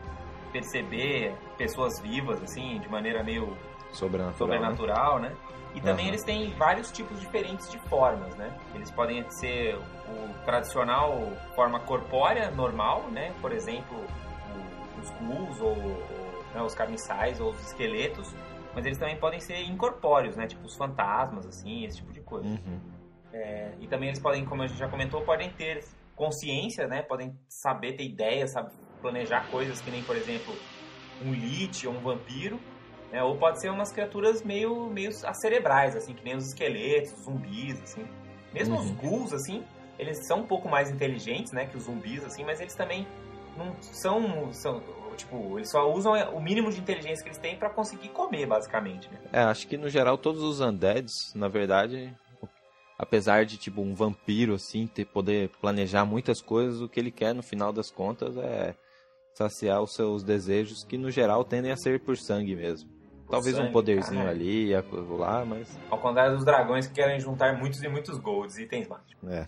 [0.53, 3.57] perceber pessoas vivas, assim, de maneira meio
[3.93, 5.31] sobrenatural, sobrenatural né?
[5.31, 5.37] né?
[5.75, 6.11] E também uhum.
[6.13, 8.57] eles têm vários tipos diferentes de formas, né?
[8.75, 13.35] Eles podem ser o tradicional forma corpórea, normal, né?
[13.41, 18.33] Por exemplo, o, os ghouls, ou, ou né, os carniçais, ou os esqueletos,
[18.73, 20.47] mas eles também podem ser incorpóreos, né?
[20.47, 22.49] Tipo os fantasmas, assim, esse tipo de coisa.
[22.49, 22.81] Uhum.
[23.33, 25.85] É, e também eles podem, como a gente já comentou, podem ter
[26.15, 27.03] consciência, né?
[27.03, 30.55] Podem saber, ter ideias, sabe, planejar coisas que nem, por exemplo,
[31.21, 32.61] um lich ou um vampiro.
[33.15, 33.23] Né?
[33.23, 37.81] Ou pode ser umas criaturas meio, meio acerebrais, assim, que nem os esqueletos, os zumbis,
[37.81, 38.05] assim.
[38.53, 38.81] Mesmo Uhum.
[38.81, 39.63] os ghouls, assim,
[39.97, 43.07] eles são um pouco mais inteligentes, né, que os zumbis, assim, mas eles também
[43.57, 44.83] não são, são
[45.17, 49.09] tipo, eles só usam o mínimo de inteligência que eles têm pra conseguir comer, basicamente,
[49.09, 49.21] né?
[49.33, 52.13] É, acho que no geral todos os undeads, na verdade,
[52.99, 57.33] apesar de tipo um vampiro assim ter poder planejar muitas coisas, o que ele quer
[57.33, 58.75] no final das contas é
[59.35, 62.94] saciar os seus desejos que no geral tendem a ser por sangue mesmo.
[63.35, 64.31] Talvez um sangue, poderzinho cara.
[64.31, 64.73] ali,
[65.19, 69.17] lá, mas Ao contrário dos dragões que querem juntar muitos e muitos golds, itens mágicos.
[69.29, 69.47] é.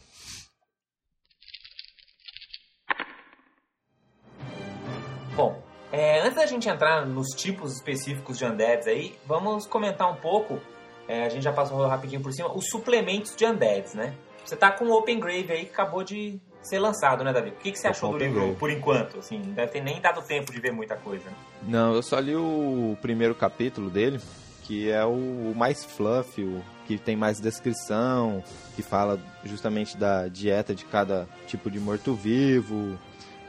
[5.34, 10.16] Bom, é, antes da gente entrar nos tipos específicos de undeads aí, vamos comentar um
[10.16, 10.58] pouco,
[11.06, 14.16] é, a gente já passou rapidinho por cima, os suplementos de undeads, né?
[14.44, 17.50] Você tá com o Open Grave aí que acabou de ser lançado, né, Davi?
[17.50, 19.18] O que, que você Tô achou do livro por enquanto?
[19.18, 21.24] Assim, não deve ter nem dado tempo de ver muita coisa.
[21.24, 21.36] Né?
[21.62, 24.20] Não, eu só li o primeiro capítulo dele,
[24.62, 28.42] que é o mais fluff, o que tem mais descrição,
[28.74, 32.98] que fala justamente da dieta de cada tipo de morto-vivo,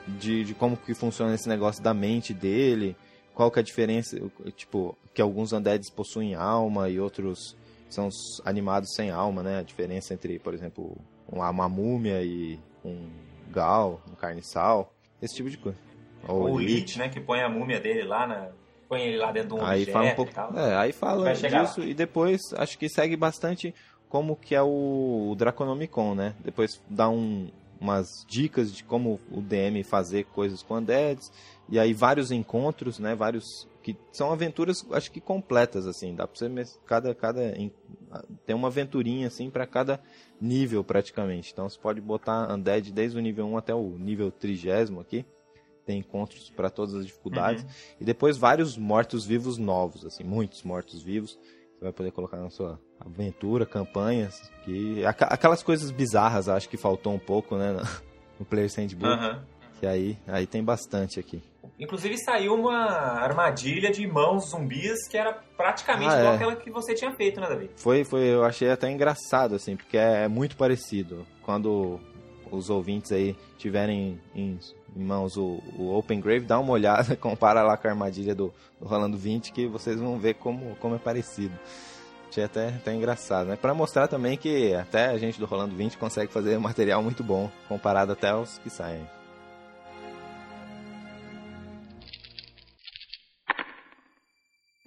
[0.08, 2.96] de, de como que funciona esse negócio da mente dele,
[3.34, 4.18] qual que é a diferença,
[4.56, 7.56] tipo, que alguns undeads possuem alma e outros
[7.90, 9.60] são os animados sem alma, né?
[9.60, 13.10] A diferença entre, por exemplo, uma, uma múmia e um
[13.52, 15.78] gal, um carniçal, esse tipo de coisa.
[16.28, 16.98] Ou o Lich.
[16.98, 18.50] Né, que põe a múmia dele lá na...
[18.90, 20.58] Põe ele lá dentro de um Aí fala um e pouco, tal.
[20.58, 23.76] é, aí fala disso e depois acho que segue bastante
[24.08, 26.34] como que é o, o Draconomicon, né?
[26.40, 27.50] Depois dá um,
[27.82, 31.32] umas dicas de como o DM fazer coisas com undeads
[31.68, 33.14] e aí vários encontros, né?
[33.14, 36.50] Vários que são aventuras acho que completas assim, dá para você
[36.86, 37.72] cada cada em-
[38.46, 40.00] tem uma aventurinha assim para cada
[40.40, 41.52] nível praticamente.
[41.52, 45.26] Então você pode botar undead desde o nível 1 até o nível 30 aqui.
[45.86, 47.64] Tem encontros para todas as dificuldades.
[47.64, 47.70] Uhum.
[48.02, 51.40] E depois vários mortos-vivos novos, assim, muitos mortos-vivos.
[51.78, 54.52] Você vai poder colocar na sua aventura, campanhas.
[54.66, 57.72] Que, aquelas coisas bizarras, acho que faltou um pouco, né?
[57.72, 58.08] no-
[58.40, 59.06] No Player Sandbook.
[59.12, 59.44] Aham.
[59.80, 61.42] Que aí, aí tem bastante aqui.
[61.80, 62.76] Inclusive saiu uma
[63.22, 66.36] armadilha de mãos zumbis que era praticamente Ah, igual é.
[66.36, 67.70] aquela que você tinha feito, né, Davi?
[67.76, 71.26] Foi, foi, eu achei até engraçado, assim, porque é, é muito parecido.
[71.44, 72.00] Quando
[72.52, 74.60] os ouvintes aí tiverem em,
[74.96, 78.52] em mãos o, o Open Grave, dá uma olhada, compara lá com a armadilha do,
[78.80, 81.54] do Rolando 20, que vocês vão ver como, como é parecido.
[82.30, 83.56] Achei até, até engraçado, né?
[83.56, 87.52] Pra mostrar também que até a gente do Rolando 20 consegue fazer material muito bom,
[87.68, 89.08] comparado até aos que saem.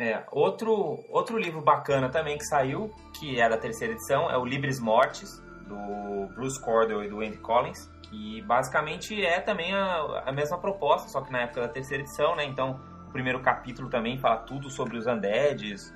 [0.01, 4.47] É, outro, outro livro bacana também que saiu, que é da terceira edição, é o
[4.47, 10.33] Libris Mortis, do Bruce Cordell e do Andy Collins, que basicamente é também a, a
[10.33, 12.47] mesma proposta, só que na época da terceira edição, né?
[12.47, 15.95] Então, o primeiro capítulo também fala tudo sobre os undeads,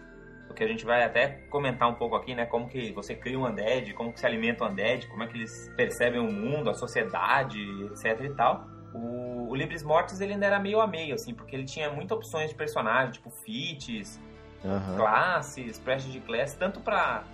[0.50, 2.44] o que a gente vai até comentar um pouco aqui, né?
[2.44, 5.38] Como que você cria um undead, como que se alimenta o undead, como é que
[5.38, 8.73] eles percebem o mundo, a sociedade, etc e tal.
[8.94, 12.16] O, o Libris Mortis ele ainda era meio a meio, assim, porque ele tinha muitas
[12.16, 14.20] opções de personagem, tipo feats,
[14.64, 14.96] Aham.
[14.96, 17.24] classes, prestes de classe, tanto para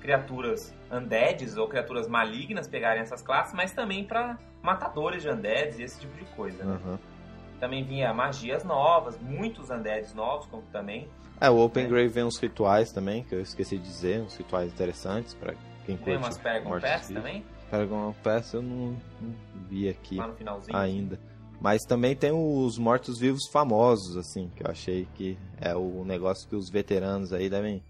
[0.00, 5.82] criaturas undeads ou criaturas malignas pegarem essas classes, mas também para matadores de undeads e
[5.82, 6.64] esse tipo de coisa.
[6.64, 6.98] né?
[7.60, 11.06] Também vinha magias novas, muitos undeads novos, como também.
[11.38, 11.88] É, o Open É.
[11.88, 15.52] Grave vem uns rituais também, que eu esqueci de dizer, uns rituais interessantes pra
[15.84, 19.34] quem Tem curte umas Paragon mortes Pass também, Paragon Pass eu não, não
[19.68, 20.76] vi aqui finalzinho.
[20.76, 21.20] ainda.
[21.60, 26.56] Mas também tem os mortos-vivos famosos, assim, que eu achei que é o negócio que
[26.56, 27.82] os veteranos aí devem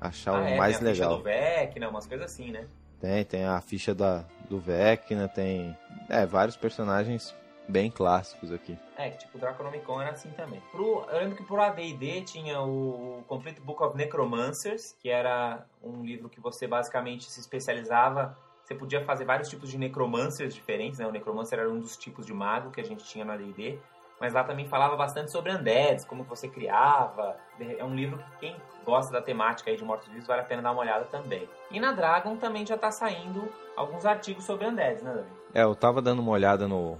[0.00, 1.18] achar Ah, o é, mais tem a ficha legal.
[1.18, 2.66] do Vecna, umas coisas assim, né?
[3.00, 5.76] Tem, tem a ficha da, do Vecna, tem
[6.08, 7.34] é, vários personagens
[7.68, 8.78] bem clássicos aqui.
[8.96, 10.60] É, que tipo, o Draconomicon era assim também.
[10.70, 16.04] Pro, eu lembro que pro AD&D tinha o Complete Book of Necromancers, que era um
[16.04, 18.36] livro que você basicamente se especializava...
[18.70, 21.04] Você podia fazer vários tipos de necromancers diferentes, né?
[21.04, 23.80] O necromancer era um dos tipos de mago que a gente tinha no AD&D.
[24.20, 27.36] Mas lá também falava bastante sobre undeads, como você criava.
[27.58, 30.70] É um livro que quem gosta da temática aí de mortos-vivos vale a pena dar
[30.70, 31.48] uma olhada também.
[31.68, 35.28] E na Dragon também já tá saindo alguns artigos sobre undeads, né, Davi?
[35.52, 36.96] É, eu tava dando uma olhada no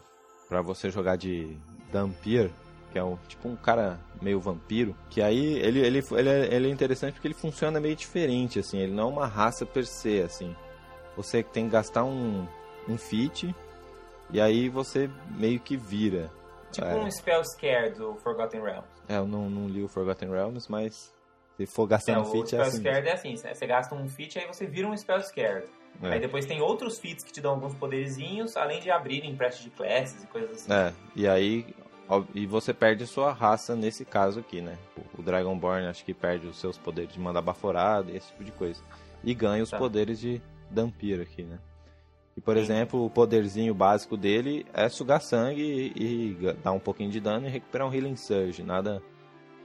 [0.48, 1.56] para você jogar de
[1.92, 2.50] Dampir,
[2.90, 6.66] que é um, tipo um cara meio vampiro, que aí ele, ele, ele, é, ele
[6.66, 10.20] é interessante porque ele funciona meio diferente, assim, ele não é uma raça per se,
[10.20, 10.56] assim.
[11.22, 12.46] Você tem que gastar um,
[12.88, 13.54] um fit
[14.32, 16.30] e aí você meio que vira.
[16.72, 16.94] Tipo É.
[16.96, 18.88] um Spell Scare do Forgotten Realms.
[19.08, 21.12] É, eu não, não li o Forgotten Realms, mas
[21.56, 22.78] se for gastando É, o feat é Spell assim.
[22.78, 25.66] Scared é assim, você gasta um feat aí você vira um Spell Scared.
[26.02, 26.12] É.
[26.12, 29.70] Aí depois tem outros feats que te dão alguns poderzinhos, além de abrir empreste de
[29.70, 30.72] classes e coisas assim.
[30.72, 31.66] É, e aí.
[32.34, 34.76] E você perde sua raça nesse caso aqui, né?
[34.96, 38.50] O- O Dragonborn acho que perde os seus poderes de mandar baforada, esse tipo de
[38.52, 38.82] coisa.
[39.22, 39.78] E ganha os Tá.
[39.78, 41.58] poderes de Dampir aqui, né?
[42.36, 42.62] E, por Sim.
[42.62, 47.46] exemplo, o poderzinho básico dele é sugar sangue e, e dar um pouquinho de dano
[47.46, 48.62] e recuperar um Healing Surge.
[48.62, 49.02] Nada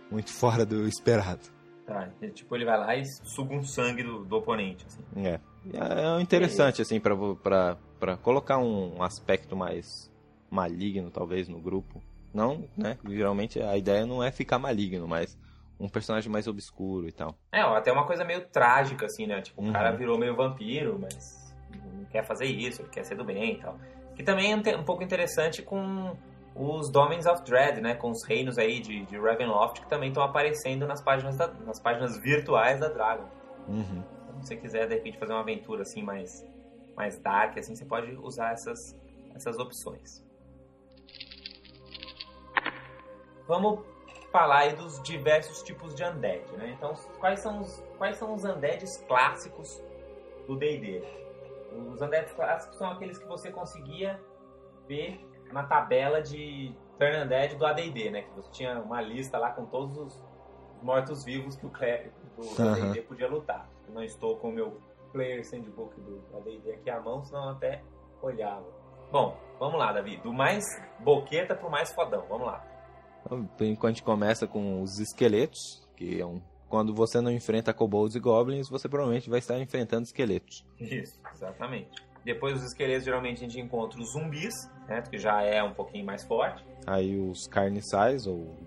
[0.09, 1.41] muito fora do esperado.
[1.85, 5.03] Tá, tipo, ele vai lá e suga um sangue do, do oponente, assim.
[5.23, 5.39] É.
[5.65, 10.11] E É interessante, assim, pra, pra, pra colocar um aspecto mais
[10.49, 12.01] maligno, talvez, no grupo.
[12.33, 12.97] Não, né?
[13.07, 15.37] Geralmente a ideia não é ficar maligno, mas
[15.79, 17.35] um personagem mais obscuro e tal.
[17.51, 19.41] É, até uma coisa meio trágica, assim, né?
[19.41, 19.69] Tipo, Uhum.
[19.69, 21.53] o cara virou meio vampiro, mas
[21.93, 23.77] não quer fazer isso, ele quer ser do bem e tal.
[24.15, 26.15] Que também é um um pouco interessante com
[26.55, 27.95] os Domains of Dread, né?
[27.95, 31.79] Com os reinos aí de, de Ravenloft que também estão aparecendo nas páginas, da- nas
[31.81, 33.27] páginas virtuais da Dragon.
[33.67, 34.03] Uhum.
[34.23, 36.45] Então, se você quiser, de repente, fazer uma aventura assim mais,
[36.95, 38.97] mais dark, assim, você pode usar essas,
[39.35, 40.23] essas opções.
[43.47, 43.81] Vamos
[44.35, 46.75] falar aí dos diversos tipos de undead, né?
[46.77, 49.81] Então, quais são os, quais são os undeads clássicos
[50.45, 51.01] do D&D?
[51.71, 54.19] Os undeads clássicos são aqueles que você conseguia
[54.89, 58.23] ver na tabela de Turn Undead do AD&D, né?
[58.23, 60.21] Que você tinha uma lista lá com todos os
[60.81, 62.89] mortos-vivos que o clérigo do Aham.
[62.89, 63.69] AD&D podia lutar.
[63.87, 64.81] Eu não estou com o meu
[65.13, 67.81] Player Handbook do AD&D aqui à mão, senão até
[68.21, 68.65] olhava.
[69.09, 70.17] Bom, vamos lá, Davi.
[70.17, 70.65] Do mais
[70.99, 72.25] boqueta pro mais fodão.
[72.27, 72.74] Vamos lá.
[73.27, 76.41] Por enquanto a gente começa com os esqueletos, que é um...
[76.69, 80.65] Quando você não enfrenta kobolds e goblins, você provavelmente vai estar enfrentando esqueletos.
[80.79, 81.89] Isso, exatamente.
[82.23, 84.53] Depois dos esqueletos, geralmente a gente encontra os zumbis,
[84.87, 85.01] né?
[85.03, 86.65] Que já é um pouquinho mais forte.
[86.87, 88.57] Aí os carniçais, ou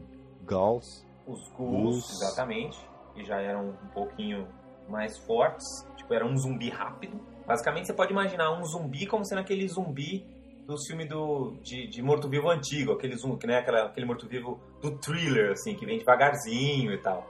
[0.46, 1.04] ghouls.
[1.26, 2.08] Os Ghouls.
[2.22, 2.78] exatamente.
[3.14, 4.46] Que já eram um pouquinho
[4.88, 5.66] mais fortes.
[5.96, 7.20] Tipo, era um zumbi rápido.
[7.46, 10.24] Basicamente, você pode imaginar um zumbi como sendo aquele zumbi
[10.68, 12.92] dos filmes do, de, de morto-vivo antigo.
[12.92, 13.56] Aquele zumbi, né?
[13.58, 17.26] Aquela, aquele morto-vivo do thriller, assim, que vem devagarzinho e tal.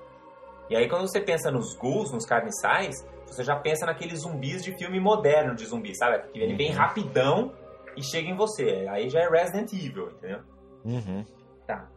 [0.68, 2.96] E aí, quando você pensa nos ghouls, nos carniçais,
[3.26, 6.28] você já pensa naqueles zumbis de filme moderno de zumbi, sabe?
[6.32, 6.76] Que ele vem Uhum.
[6.76, 7.52] rapidão
[7.96, 8.86] e chega em você.
[8.90, 10.40] Aí já é Resident Evil, entendeu?
[10.84, 11.24] Uhum.
[11.64, 11.88] Tá.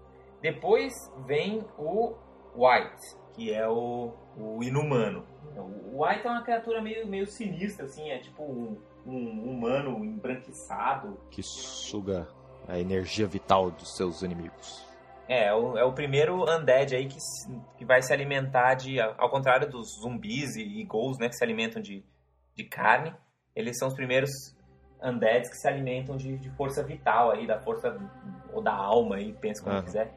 [0.41, 0.93] Depois
[1.25, 2.13] vem o
[2.55, 5.25] White, que é o, o inumano.
[5.57, 11.17] O White é uma criatura meio, meio sinistra, assim, é tipo um, um humano embranquiçado.
[11.29, 12.27] Que suga
[12.67, 14.85] a energia vital dos seus inimigos.
[15.27, 17.17] É, é o, é o primeiro undead aí que,
[17.77, 18.99] que vai se alimentar de.
[18.99, 22.03] Ao contrário dos zumbis e, e ghouls, né, que se alimentam de,
[22.55, 23.13] de carne,
[23.55, 24.29] eles são os primeiros
[25.01, 27.97] undeads que se alimentam de, de força vital aí, da força
[28.53, 29.83] ou da alma aí, pensa como Aham.
[29.83, 30.13] quiser,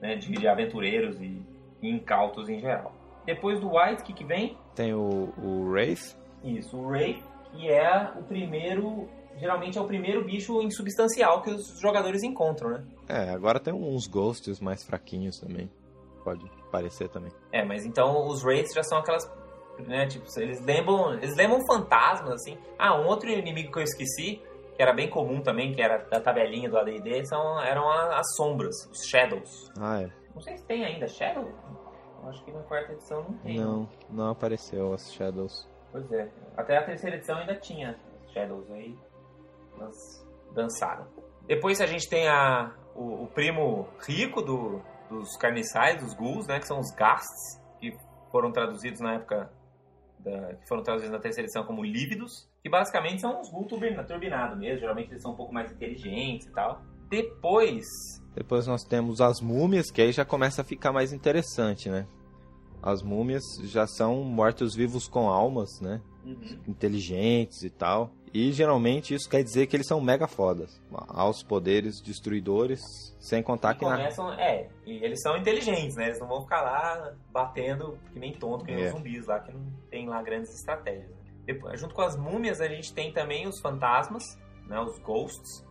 [0.00, 1.40] né, de, de aventureiros e,
[1.80, 2.92] e incautos em geral.
[3.24, 4.56] Depois do White, o que, que vem?
[4.74, 9.08] Tem o, o Wraith, Isso, o Ray, que é o primeiro.
[9.36, 12.84] Geralmente é o primeiro bicho insubstancial que os jogadores encontram, né?
[13.08, 15.70] É, agora tem uns ghosts mais fraquinhos também.
[16.24, 17.30] Pode parecer também.
[17.52, 19.30] É, mas então os Wraiths já são aquelas.
[19.86, 21.14] Né, tipo, eles lembram.
[21.14, 22.58] Eles lembram fantasmas, assim.
[22.76, 24.42] Ah, um outro inimigo que eu esqueci,
[24.74, 28.74] que era bem comum também, que era da tabelinha do ADD, são, eram as sombras,
[28.90, 29.70] os Shadows.
[29.78, 30.10] Ah, é.
[30.34, 31.48] Não sei se tem ainda Shadow.
[32.24, 33.56] Acho que na quarta edição não tem.
[33.56, 35.68] Não, não apareceu as Shadows.
[35.92, 36.28] Pois é.
[36.56, 37.96] Até a terceira edição ainda tinha
[38.32, 38.96] Shadows aí.
[39.78, 41.06] Elas dançaram.
[41.46, 46.58] Depois a gente tem a, o, o primo rico do, dos carniçais, dos ghouls, né?
[46.58, 47.96] Que são os ghasts, que
[48.30, 49.50] foram traduzidos na época.
[50.18, 54.04] Da, que foram traduzidos na terceira edição como lívidos, que basicamente são os ghouls turbina-
[54.04, 54.80] turbinados mesmo.
[54.80, 56.82] Geralmente eles são um pouco mais inteligentes e tal.
[57.08, 57.84] Depois.
[58.34, 62.06] Depois nós temos as múmias, que aí já começa a ficar mais interessante, né?
[62.82, 66.00] As múmias já são mortos-vivos com almas, né?
[66.66, 68.10] Inteligentes e tal.
[68.32, 70.80] E geralmente isso quer dizer que eles são mega fodas.
[71.08, 72.80] Aos poderes destruidores,
[73.18, 73.96] sem contar que que na...
[73.96, 76.06] começam, é, e eles são inteligentes, né?
[76.08, 78.86] Eles não vão ficar lá batendo que nem tonto, que nem É.
[78.88, 81.08] os zumbis lá, que não tem lá grandes estratégias.
[81.08, 81.16] né?
[81.46, 84.22] Depois, junto com as múmias, a gente tem também os fantasmas,
[84.66, 84.78] né?
[84.78, 85.64] Os ghosts,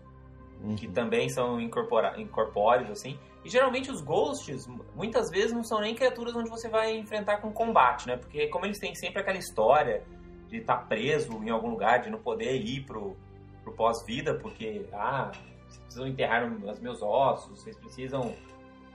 [0.75, 0.93] que Uhum.
[0.93, 3.19] também são incorpora incorpóreos, assim.
[3.47, 7.49] E geralmente os ghosts, muitas vezes, não são nem criaturas onde você vai enfrentar com
[7.49, 8.17] combate, né?
[8.17, 10.03] Porque como eles têm sempre aquela história
[10.49, 13.15] de estar preso em algum lugar, de não poder ir pro,
[13.63, 15.31] pro pós-vida, porque, ah,
[15.65, 18.33] vocês precisam enterrar os meus ossos, vocês precisam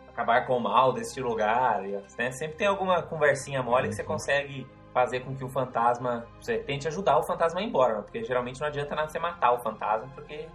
[0.06, 1.80] acabar com o mal deste lugar,
[2.18, 2.30] né?
[2.32, 4.08] Sempre tem alguma conversinha mole que você Uhum.
[4.08, 8.02] consegue fazer com que o fantasma, você tente ajudar o fantasma a ir embora, né?
[8.02, 10.46] porque geralmente não adianta nada você matar o fantasma, porque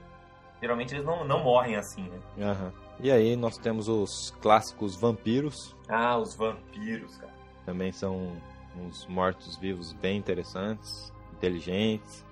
[0.61, 2.19] geralmente eles não, não morrem assim, né?
[2.45, 2.71] Aham.
[2.99, 5.75] E aí nós temos os clássicos vampiros.
[5.87, 7.33] Ah, os vampiros, cara.
[7.65, 8.31] Também são
[8.75, 12.25] uns mortos-vivos bem interessantes, inteligentes,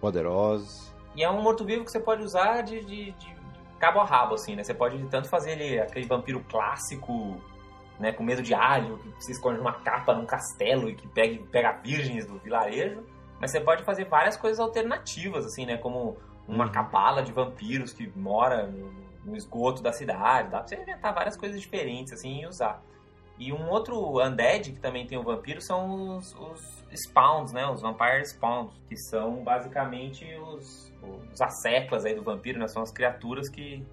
[0.00, 0.92] poderosos.
[1.16, 3.34] E é um morto-vivo que você pode usar de, de, de,
[3.78, 4.62] cabo a rabo, assim, né?
[4.62, 7.40] Você pode tanto fazer ele aquele vampiro clássico,
[7.98, 8.12] né?
[8.12, 11.72] Com medo de alho, que se esconde numa capa num castelo e que pega, pega
[11.72, 13.02] virgens do vilarejo.
[13.40, 15.76] Mas você pode fazer várias coisas alternativas, assim, né?
[15.76, 16.72] Como uma uhum.
[16.72, 20.50] cabala de vampiros que mora no, no esgoto da cidade.
[20.50, 22.82] Dá pra você inventar várias coisas diferentes, assim, e usar.
[23.38, 27.66] E um outro undead que também tem o vampiro são os, os spawns, né?
[27.66, 30.92] Os vampire spawns, que são basicamente os,
[31.32, 32.68] os asseclas aí do vampiro, né?
[32.68, 33.84] São as criaturas que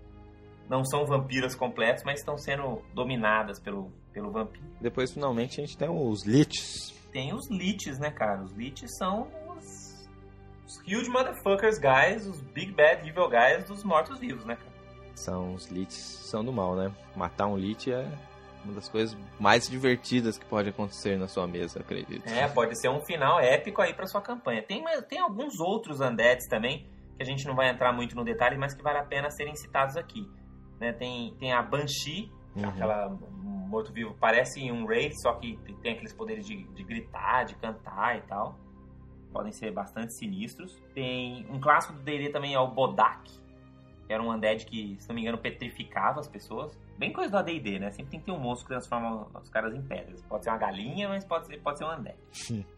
[0.69, 4.65] não são vampiras completas, mas estão sendo dominadas pelo, pelo vampiro.
[4.79, 6.93] Depois, finalmente, a gente tem os liches.
[7.11, 8.43] Tem os liches, né, cara?
[8.43, 10.07] Os liches são os,
[10.65, 14.70] os huge motherfuckers guys, os big bad evil guys dos mortos-vivos, né, cara?
[15.15, 16.91] São os liches, são do mal, né?
[17.15, 18.07] Matar um lich é
[18.63, 22.27] uma das coisas mais divertidas que pode acontecer na sua mesa, acredito.
[22.27, 24.61] É, pode ser um final épico aí para sua campanha.
[24.61, 28.57] Tem, tem alguns outros undeads também, que a gente não vai entrar muito no detalhe,
[28.57, 30.29] mas que vale a pena serem citados aqui.
[30.79, 30.93] Né?
[30.93, 32.69] Tem, tem a Banshee, uhum.
[32.69, 38.17] aquela morto-vivo, parece um Wraith, só que tem aqueles poderes de, de gritar, de cantar
[38.17, 38.59] e tal.
[39.31, 40.77] Podem ser bastante sinistros.
[40.93, 43.31] Tem um clássico do D&D também, é o Bodak,
[44.11, 46.77] que era um undead que, se não me engano, petrificava as pessoas.
[46.97, 47.91] Bem coisa do AD&D, né?
[47.91, 50.21] Sempre tem que ter um monstro que transforma os caras em pedras.
[50.23, 52.17] Pode ser uma galinha, mas pode ser, pode ser um undead.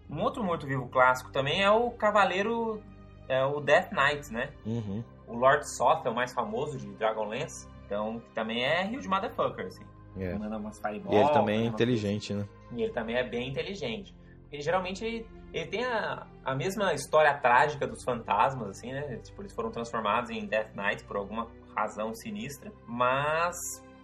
[0.07, 2.81] um outro morto-vivo clássico também é o Cavaleiro...
[3.27, 4.51] É o Death Knight, né?
[4.65, 5.01] Uhum.
[5.27, 7.67] O Lord Soth é o mais famoso de Dragonlance.
[7.85, 9.85] Então, também é huge motherfucker, assim.
[10.17, 10.35] É.
[10.35, 11.15] Manda umas fireballs.
[11.15, 12.45] E ele também é inteligente, né?
[12.73, 14.13] E ele também é bem inteligente.
[14.41, 19.17] Porque geralmente ele, ele tem a, a mesma história trágica dos fantasmas, assim, né?
[19.17, 22.71] Tipo, eles foram transformados em Death Knight por alguma razão sinistra.
[22.87, 23.55] Mas,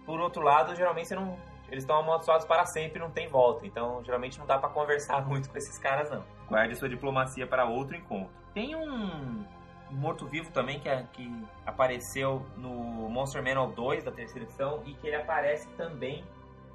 [0.06, 1.36] por outro lado, geralmente você não,
[1.68, 3.66] eles estão amaldiçoados para sempre e não tem volta.
[3.66, 6.24] Então, geralmente não dá para conversar muito com esses caras, não.
[6.48, 8.30] Guarde sua diplomacia para outro encontro.
[8.54, 9.44] Tem um
[9.90, 12.70] morto-vivo também que, é, que apareceu no
[13.08, 16.24] Monster Manual 2 da terceira edição e que ele aparece também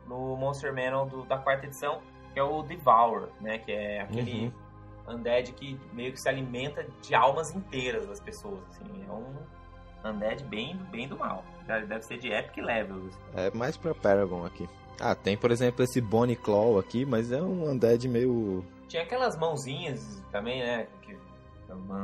[0.05, 2.01] no Monster Manual do, da quarta edição,
[2.33, 3.57] que é o Devour, né?
[3.59, 4.64] Que é aquele uhum.
[5.07, 9.05] Undead que meio que se alimenta de almas inteiras das pessoas, assim.
[9.07, 11.43] É um undead bem, bem do mal.
[11.65, 13.07] Deve ser de epic levels.
[13.07, 13.47] Assim.
[13.47, 14.67] É mais pra Paragon aqui.
[14.99, 18.63] Ah, tem, por exemplo, esse Bonnie Claw aqui, mas é um undead meio...
[18.87, 20.87] Tinha aquelas mãozinhas também, né?
[21.01, 21.17] Que,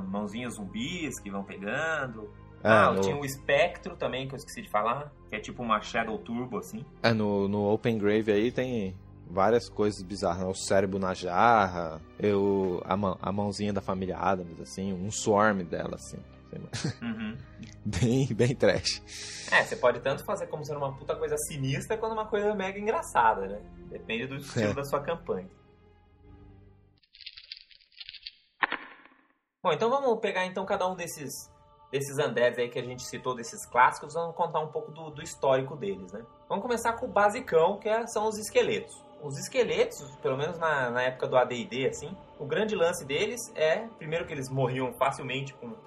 [0.10, 2.30] mãozinhas zumbis que vão pegando.
[2.64, 3.02] Ah, ah no...
[3.02, 6.58] tinha o Espectro também, que eu esqueci de falar, que é tipo uma Shadow Turbo,
[6.58, 6.84] assim.
[7.02, 8.96] É, no, no Open Grave aí tem
[9.32, 10.39] várias coisas bizarras.
[10.39, 10.46] Né?
[10.46, 15.63] O cérebro na jarra, eu, a, mão, a mãozinha da família Adams, assim, um swarm
[15.63, 16.17] dela, assim.
[17.02, 17.38] Uhum.
[17.86, 19.02] bem, bem trash.
[19.52, 22.78] É, você pode tanto fazer como sendo uma puta coisa sinistra quanto uma coisa mega
[22.78, 23.62] engraçada, né?
[23.89, 24.74] Depende do estilo é.
[24.74, 25.50] da sua campanha.
[29.63, 31.50] Bom, então vamos pegar então cada um desses
[31.91, 35.22] desses undeads aí que a gente citou, desses clássicos, vamos contar um pouco do, do
[35.22, 36.26] histórico deles, né?
[36.48, 38.96] Vamos começar com o basicão, que é, são os esqueletos.
[39.24, 43.88] Os esqueletos, pelo menos na, na época do AD&D, assim, o grande lance deles é,
[43.98, 45.78] primeiro que eles morriam facilmente com o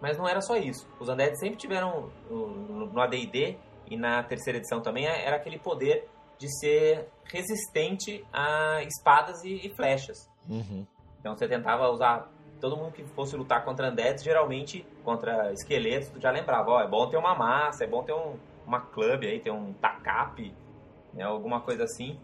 [0.00, 0.86] mas não era só isso.
[0.98, 3.56] Os Undead sempre tiveram, no, AD&D
[3.90, 9.66] e na terceira edição também, é, era aquele poder de ser resistente a espadas e,
[9.66, 10.28] e flechas.
[10.48, 10.86] Uhum.
[11.20, 16.20] Então você tentava usar todo mundo que fosse lutar contra undeads, geralmente contra esqueletos, tu
[16.20, 19.40] já lembrava, ó, é bom ter uma massa, é bom ter um, uma club aí,
[19.40, 20.52] ter um tacape,
[21.12, 22.18] né, alguma coisa assim,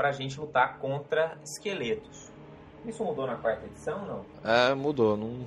[0.00, 2.32] pra gente lutar contra esqueletos.
[2.86, 4.24] Isso mudou na quarta edição, não?
[4.42, 5.44] É, mudou, não...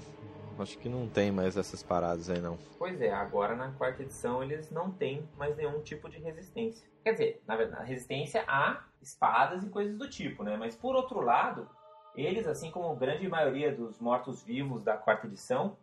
[0.60, 2.56] Acho que não tem mais essas paradas aí, não.
[2.78, 6.88] Pois é, agora na quarta edição eles não têm mais nenhum tipo de resistência.
[7.04, 10.56] Quer dizer, na verdade, resistência a espadas e coisas do tipo, né?
[10.56, 11.68] Mas por outro lado,
[12.16, 15.76] eles, assim como a grande maioria dos mortos-vivos da quarta edição,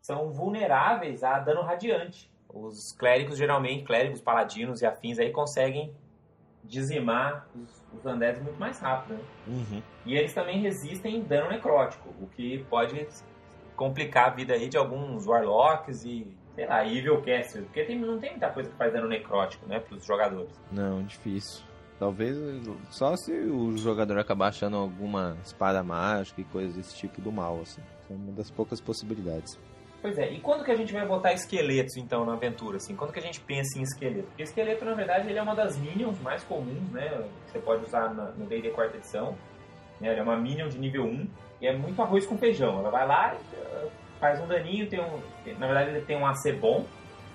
[0.00, 2.30] são vulneráveis a dano radiante.
[2.48, 5.92] Os clérigos, geralmente, clérigos, paladinos e afins aí conseguem
[6.64, 9.14] dizimar os, os undeads muito mais rápido.
[9.14, 9.24] Né?
[9.46, 9.82] Uhum.
[10.04, 13.06] E eles também resistem dano necrótico, o que pode
[13.76, 18.18] complicar a vida aí de alguns warlocks e, sei lá, evil casters, porque tem, não
[18.18, 20.52] tem muita coisa que faz dano necrótico, né, para os jogadores.
[20.72, 21.64] Não, difícil.
[21.98, 22.36] Talvez
[22.90, 27.60] só se o jogador acabar achando alguma espada mágica e coisas desse tipo do mal,
[27.60, 27.82] assim.
[28.08, 29.58] É uma das poucas possibilidades.
[30.00, 32.94] Pois é, e quando que a gente vai botar esqueletos, então, na aventura, assim?
[32.94, 34.28] Quando que a gente pensa em esqueleto?
[34.28, 37.24] Porque esqueleto, na verdade, ele é uma das minions mais comuns, né?
[37.46, 39.36] Que você pode usar na, no D&D quarta edição.
[40.00, 40.16] Né?
[40.16, 41.28] É uma minion de nível 1
[41.60, 42.78] e é muito arroz com feijão.
[42.78, 43.90] Ela vai lá uh,
[44.20, 45.20] faz um daninho, tem um...
[45.58, 46.86] Na verdade, ele tem um AC bom,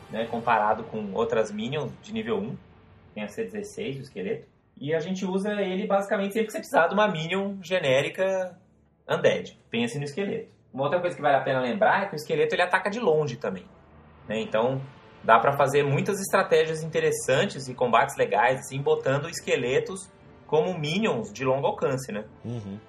[0.09, 2.57] né, comparado com outras Minions de nível 1.
[3.14, 4.47] Tem a C16, o esqueleto.
[4.80, 8.57] E a gente usa ele basicamente sempre que você precisar de uma Minion genérica
[9.07, 9.59] Undead.
[9.70, 10.62] Pense no esqueleto.
[10.74, 12.99] Uma outra coisa que vale a pena lembrar é que o esqueleto ele ataca de
[12.99, 13.65] longe também.
[14.28, 14.41] Né?
[14.41, 14.82] Então
[15.24, 20.11] dá para fazer muitas estratégias interessantes e combates legais, assim, botando esqueletos
[20.47, 22.26] como minions de longo alcance, né?
[22.43, 22.80] Uhum.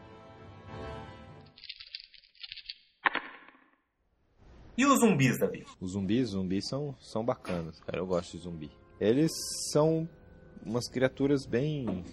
[4.77, 5.65] E os zumbis, Davi?
[5.81, 7.99] Os zumbis, zumbis são, são bacanas, cara.
[7.99, 8.71] Eu gosto de zumbi.
[8.99, 9.31] Eles
[9.73, 10.09] são
[10.65, 12.05] umas criaturas bem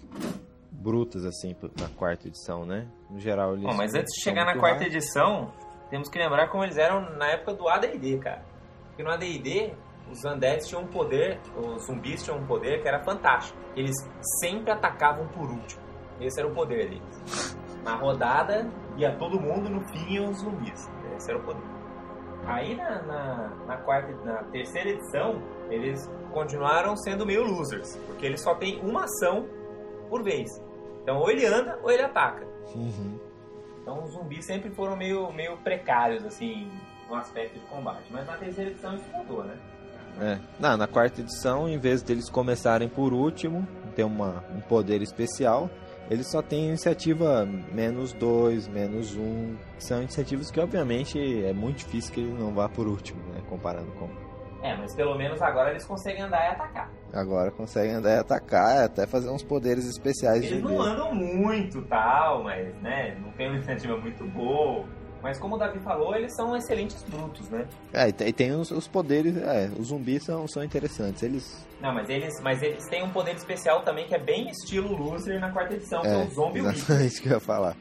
[0.72, 2.88] brutas, assim, na quarta edição, né?
[3.10, 3.64] No geral, eles.
[3.64, 4.94] Bom, mas antes de chegar na quarta raros.
[4.94, 5.52] edição,
[5.90, 8.42] temos que lembrar como eles eram na época do ADD, cara.
[8.88, 9.74] Porque no ADD,
[10.10, 13.58] os Undeads tinham um poder, os zumbis tinham um poder que era fantástico.
[13.76, 13.94] Eles
[14.40, 15.82] sempre atacavam por último.
[16.20, 17.56] Esse era o poder deles.
[17.84, 20.90] Na rodada, ia todo mundo, no fim iam os zumbis.
[21.16, 21.62] Esse era o poder.
[22.46, 28.36] Aí na, na, na, quarta, na terceira edição, eles continuaram sendo meio losers, porque ele
[28.36, 29.46] só tem uma ação
[30.12, 30.62] por vez.
[31.02, 32.46] Então ou ele anda ou ele ataca.
[32.74, 33.18] Uhum.
[33.80, 36.70] Então os zumbis sempre foram meio, meio precários, assim,
[37.08, 38.04] no aspecto de combate.
[38.10, 39.58] Mas na terceira edição isso mudou, né?
[40.20, 40.38] É.
[40.60, 45.70] Não, na quarta edição, em vez deles começarem por último, ter uma, um poder especial,
[46.10, 49.22] ele só tem iniciativa menos 2, menos 1.
[49.22, 49.56] Um.
[49.78, 53.40] São iniciativas que, obviamente, é muito difícil que ele não vá por último, né?
[53.48, 54.10] Comparando com.
[54.62, 56.90] É, mas pelo menos agora eles conseguem andar e atacar.
[57.12, 61.82] Agora conseguem andar e atacar, até fazer uns poderes especiais eles de não andam muito
[61.82, 63.18] tal, mas, né?
[63.22, 64.86] Não tem uma iniciativa muito boa.
[65.22, 67.64] Mas como o Davi falou, eles são excelentes brutos, né?
[67.92, 71.22] É, e tem os, os poderes, é, os zumbis são, são interessantes.
[71.22, 71.64] Eles.
[71.80, 75.38] Não, mas eles, mas eles têm um poder especial também que é bem estilo loser
[75.38, 77.76] na quarta edição, é, que é o Zombie Exatamente isso que eu ia falar.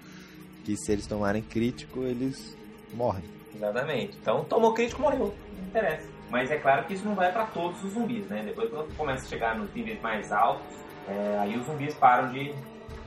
[0.63, 2.55] Que se eles tomarem crítico, eles
[2.93, 3.23] morrem.
[3.55, 4.17] Exatamente.
[4.21, 5.33] Então tomou crítico, morreu.
[5.57, 6.10] Não interessa.
[6.31, 8.41] Mas é claro que isso não vai para todos os zumbis, né?
[8.43, 10.65] Depois quando começa a chegar nos níveis mais altos,
[11.07, 12.55] é, aí os zumbis param de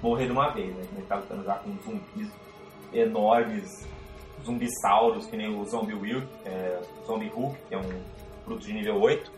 [0.02, 0.82] morrer de uma vez, né?
[0.82, 2.30] A gente tá lutando já com zumbis
[2.92, 3.88] enormes
[4.44, 8.02] zumbissauros, que nem o Zombie Will, é, Zombie Hulk, que é um
[8.44, 9.32] fruto de nível 8,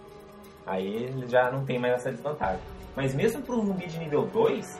[0.66, 2.60] aí ele já não tem mais essa desvantagem.
[2.96, 4.78] Mas mesmo para um zumbi de nível 2,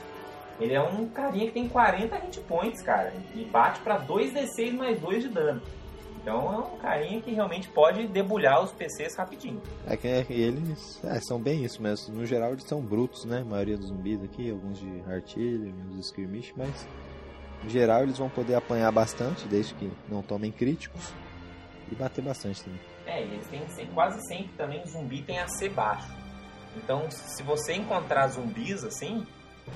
[0.59, 4.99] ele é um carinha que tem 40 hit points, cara, e bate para 2d6 mais
[5.01, 5.63] 2 de dano.
[6.27, 9.63] Então é um carinha que realmente pode debulhar os PCs rapidinho.
[9.87, 12.17] É que é, eles é, são bem isso mesmo.
[12.17, 13.43] No geral eles são brutos, né?
[13.43, 16.85] A maioria dos zumbis aqui, alguns de artilha, uns de skirmish, mas
[17.65, 21.13] em geral, eles vão poder apanhar bastante, desde que não tomem críticos.
[21.93, 22.81] E bater bastante também.
[23.07, 23.47] É, e eles
[23.77, 26.13] têm quase sempre também o zumbi tem AC baixo.
[26.77, 29.25] Então, se você encontrar zumbis assim,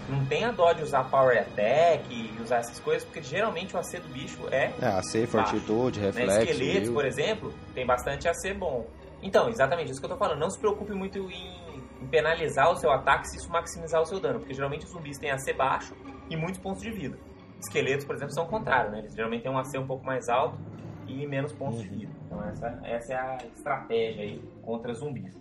[0.09, 4.01] não tenha dó de usar Power Attack e usar essas coisas, porque geralmente o AC
[4.01, 4.73] do bicho é.
[4.81, 6.37] É, AC, Fortitude, Reflexo.
[6.37, 6.45] Né?
[6.45, 8.87] Esqueletos, por exemplo, tem bastante AC bom.
[9.23, 10.39] Então, exatamente isso que eu tô falando.
[10.39, 14.19] Não se preocupe muito em, em penalizar o seu ataque se isso maximizar o seu
[14.19, 15.95] dano, porque geralmente os zumbis têm AC baixo
[16.31, 17.19] e muitos pontos de vida
[17.61, 19.01] esqueletos, por exemplo, são o contrário, né?
[19.01, 20.59] Eles geralmente têm um AC um pouco mais alto
[21.07, 21.99] e menos pontos de uhum.
[21.99, 22.13] vida.
[22.27, 25.37] Então essa, essa é a estratégia aí contra zumbis.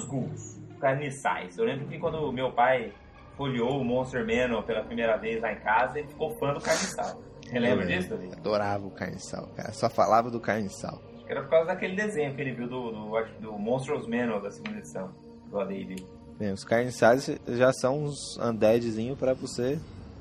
[0.00, 1.56] Os ghouls, carniçais?
[1.58, 2.92] Eu lembro que quando meu pai
[3.36, 7.20] folheou o Monster Manual pela primeira vez lá em casa, ele ficou fã do carniçal.
[7.42, 8.34] Você lembra disso, David?
[8.34, 9.72] Adorava o carniçal, cara.
[9.72, 11.00] Só falava do carniçal.
[11.26, 14.78] Era por causa daquele desenho que ele viu do, do, do Monsters Manual da segunda
[14.78, 15.10] edição
[15.48, 15.96] do AD&D.
[16.38, 19.78] Bem, os carniçais já são uns undeadzinho para você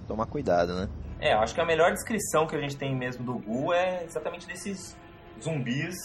[0.08, 0.90] tomar cuidado, né?
[1.20, 4.04] É, eu acho que a melhor descrição que a gente tem mesmo do Gu é
[4.04, 4.98] exatamente desses
[5.42, 5.96] zumbis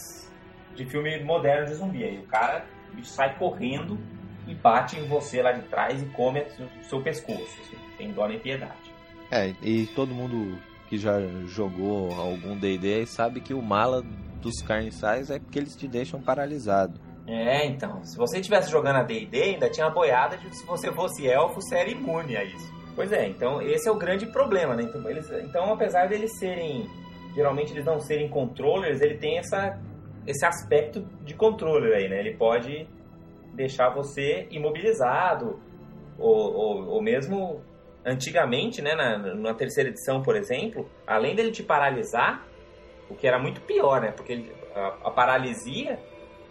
[0.74, 2.04] de filme moderno de zumbi.
[2.04, 2.64] Aí o cara
[2.94, 3.98] bicho sai correndo
[4.46, 7.60] e bate em você lá de trás e come o seu pescoço.
[7.62, 8.92] Assim, tem dó nem piedade.
[9.30, 14.02] É, e todo mundo que já jogou algum D&D sabe que o mala
[14.40, 17.00] dos carniçais é porque eles te deixam paralisado.
[17.26, 18.04] É, então.
[18.04, 21.26] Se você estivesse jogando a D&D, ainda tinha a boiada de que se você fosse
[21.26, 22.72] elfo, você era imune a isso.
[22.94, 24.84] Pois é, então esse é o grande problema, né?
[24.84, 26.88] Então, eles, então apesar deles serem...
[27.34, 29.76] Geralmente eles não serem controllers, ele tem essa,
[30.26, 32.20] esse aspecto de controller aí, né?
[32.20, 32.88] Ele pode
[33.52, 35.60] deixar você imobilizado,
[36.18, 37.62] ou, ou, ou mesmo
[38.04, 42.46] antigamente, né, na, na, terceira edição, por exemplo, além dele te paralisar,
[43.08, 44.12] o que era muito pior, né?
[44.12, 45.98] Porque ele, a, a paralisia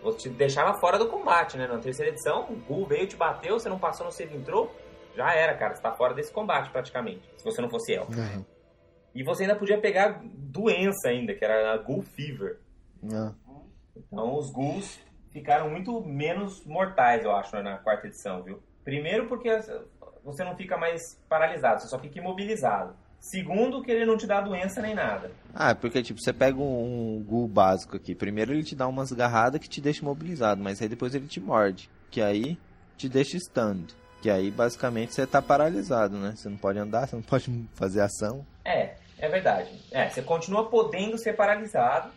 [0.03, 1.65] você te deixava fora do combate, né?
[1.65, 4.69] Na terceira edição, o Gu veio, te bateu, você não passou no save entrou,
[5.15, 5.75] já era, cara.
[5.75, 7.21] Você tá fora desse combate praticamente.
[7.37, 8.11] Se você não fosse elfo.
[8.11, 8.43] Uhum.
[9.15, 12.59] E você ainda podia pegar doença ainda, que era a Ghoul Fever.
[13.01, 13.33] Uhum.
[13.95, 14.99] Então os Ghouls
[15.31, 18.61] ficaram muito menos mortais, eu acho, na quarta edição, viu?
[18.83, 19.49] Primeiro porque
[20.23, 22.95] você não fica mais paralisado, você só fica imobilizado.
[23.19, 25.31] Segundo, que ele não te dá doença nem nada.
[25.53, 28.13] Ah, porque tipo, você pega um, um Ghoul básico aqui.
[28.13, 31.39] Primeiro ele te dá umas garradas que te deixa imobilizado, mas aí depois ele te
[31.39, 31.89] morde.
[32.11, 32.57] Que aí
[32.97, 33.95] te deixa stunned.
[34.21, 36.33] Que aí basicamente você tá paralisado, né?
[36.35, 38.45] Você não pode andar, você não pode fazer ação.
[38.65, 39.71] É, é verdade.
[39.91, 42.11] É, você continua podendo ser paralisado,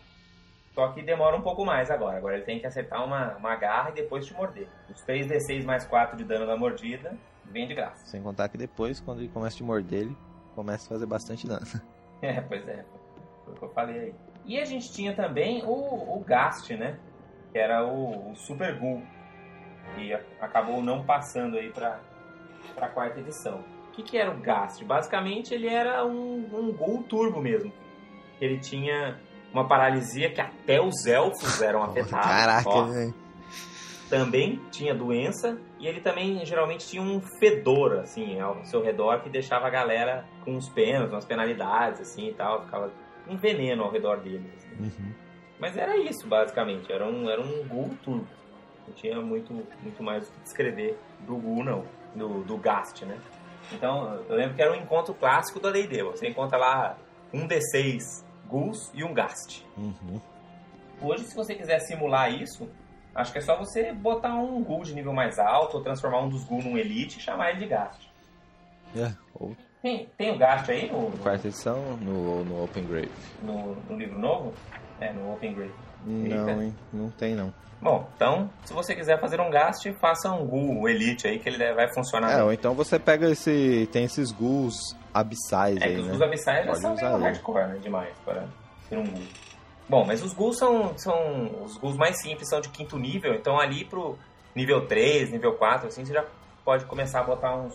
[0.77, 2.17] só que demora um pouco mais agora.
[2.17, 4.67] Agora ele tem que acertar uma, uma garra e depois te morder.
[4.93, 8.05] Os 3d6 mais 4 de dano da mordida vem de graça.
[8.05, 10.17] Sem contar que depois, quando ele começa a te morder, ele
[10.53, 11.65] começa a fazer bastante dano.
[12.19, 12.83] É, pois é.
[13.45, 14.15] Foi o que eu falei aí.
[14.43, 16.97] E a gente tinha também o, o Gast, né?
[17.51, 19.03] Que era o, o Super Ghoul.
[19.99, 21.99] E a, acabou não passando aí pra,
[22.73, 23.63] pra quarta edição.
[23.89, 24.83] O que, que era o Gast?
[24.83, 27.71] Basicamente ele era um, um Ghoul turbo mesmo.
[28.41, 29.19] Ele tinha
[29.57, 32.25] uma paralisia que até os elfos eram afetados.
[32.25, 32.87] Caraca, Ó,
[34.09, 39.29] também tinha doença e ele também geralmente tinha um fedor assim ao seu redor que
[39.29, 42.91] deixava a galera com uns penas, umas penalidades assim e tal, ficava
[43.27, 44.49] um veneno ao redor dele.
[44.55, 44.69] assim.
[44.79, 45.13] Uhum.
[45.59, 48.27] Mas era isso basicamente, era um era um ghoul turbo.
[48.87, 51.83] Não tinha muito muito mais o que descrever do ghoul não,
[52.15, 53.17] do, do Gast, né?
[53.73, 56.97] Então, eu lembro que era um encontro clássico do AD&D, você encontra lá
[57.33, 59.65] um D6 ghouls e um Gast.
[59.77, 60.19] Uhum.
[61.01, 62.67] Hoje, se você quiser simular isso,
[63.13, 66.29] acho que é só você botar um ghoul de nível mais alto ou transformar um
[66.29, 68.11] dos ghouls num elite e chamar ele de Gast.
[68.95, 73.11] É, ou Tem, tem o Gast aí no, no quarta edição no, no Open Grave.
[73.43, 74.53] no, no livro novo?
[74.99, 75.73] É, no Open Grade.
[76.05, 76.75] Não, hein?
[76.91, 77.53] Não tem não.
[77.79, 81.73] Bom, então, se você quiser fazer um Gast, faça um ghoul elite aí que ele
[81.73, 82.31] vai funcionar.
[82.31, 82.43] É, bem.
[82.45, 83.87] ou então você pega esse.
[83.91, 86.11] Tem esses ghouls abissais É aí, que os né?
[86.11, 87.79] ghouls abissais já são meio hardcore, né?
[87.81, 88.47] Demais para
[88.87, 89.23] ser um ghoul.
[89.89, 91.63] Bom, mas os ghouls são, são...
[91.63, 94.17] Os ghouls mais simples são de quinto nível, então ali pro
[94.55, 96.25] nível 3, nível 4, assim, você já
[96.65, 97.73] pode começar a botar uns,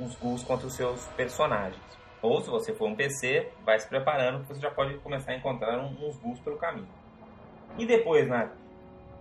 [0.00, 1.80] uns ghouls contra os seus personagens.
[2.22, 5.36] Ou se você for um PC, vai se preparando, que você já pode começar a
[5.36, 6.88] encontrar uns ghouls pelo caminho.
[7.78, 8.50] E depois, na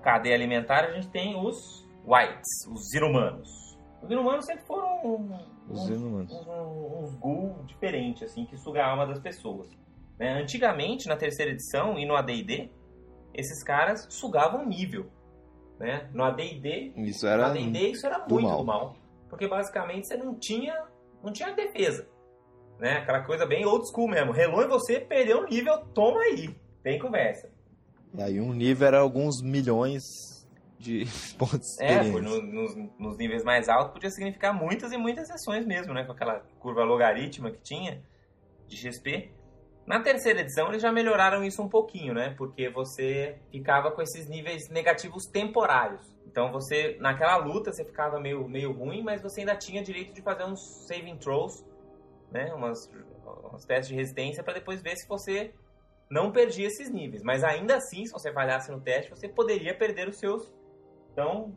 [0.02, 3.65] cadeia alimentar, a gente tem os whites, os inumanos.
[4.06, 5.40] Os inumanos sempre foram um-
[5.70, 6.32] Os inumanos.
[6.32, 6.48] uns,
[7.12, 9.68] uns ghoul diferentes, assim, que suga a alma das pessoas.
[10.18, 10.40] né?
[10.42, 12.70] Antigamente, na terceira edição e no AD&D,
[13.34, 15.08] esses caras sugavam nível.
[15.78, 16.10] Né?
[16.14, 17.48] No AD&D, Isso no era.
[17.48, 18.64] AD&D isso era muito mal.
[18.64, 18.96] mal.
[19.30, 20.74] Porque basicamente você não tinha,
[21.22, 22.08] não tinha defesa.
[22.80, 23.00] Né?
[23.00, 24.32] Aquela coisa bem old school mesmo.
[24.32, 26.56] Relou em você, perdeu o nível, toma aí.
[26.82, 27.50] Tem conversa.
[28.14, 30.04] E aí um nível era alguns milhões
[30.80, 31.06] de
[31.38, 35.66] pontos É, por no- nos, nos níveis mais altos podia significar muitas e muitas sessões
[35.66, 36.04] mesmo, né?
[36.04, 38.04] Com aquela curva logarítmica que tinha
[38.68, 39.32] de XP.
[39.86, 42.34] Na terceira edição eles já melhoraram isso um pouquinho, né?
[42.38, 46.16] Porque você ficava com esses níveis negativos temporários.
[46.26, 50.22] Então você, naquela luta, você ficava meio, meio ruim, mas você ainda tinha direito de
[50.24, 51.64] fazer uns saving throws,
[52.32, 52.52] né?
[52.54, 52.90] Umas,
[53.54, 55.54] uns testes de resistência para depois ver se você
[56.10, 57.22] não perdia esses níveis.
[57.24, 60.52] Mas ainda assim, se você falhasse no teste, você poderia perder os seus
[61.16, 61.54] tão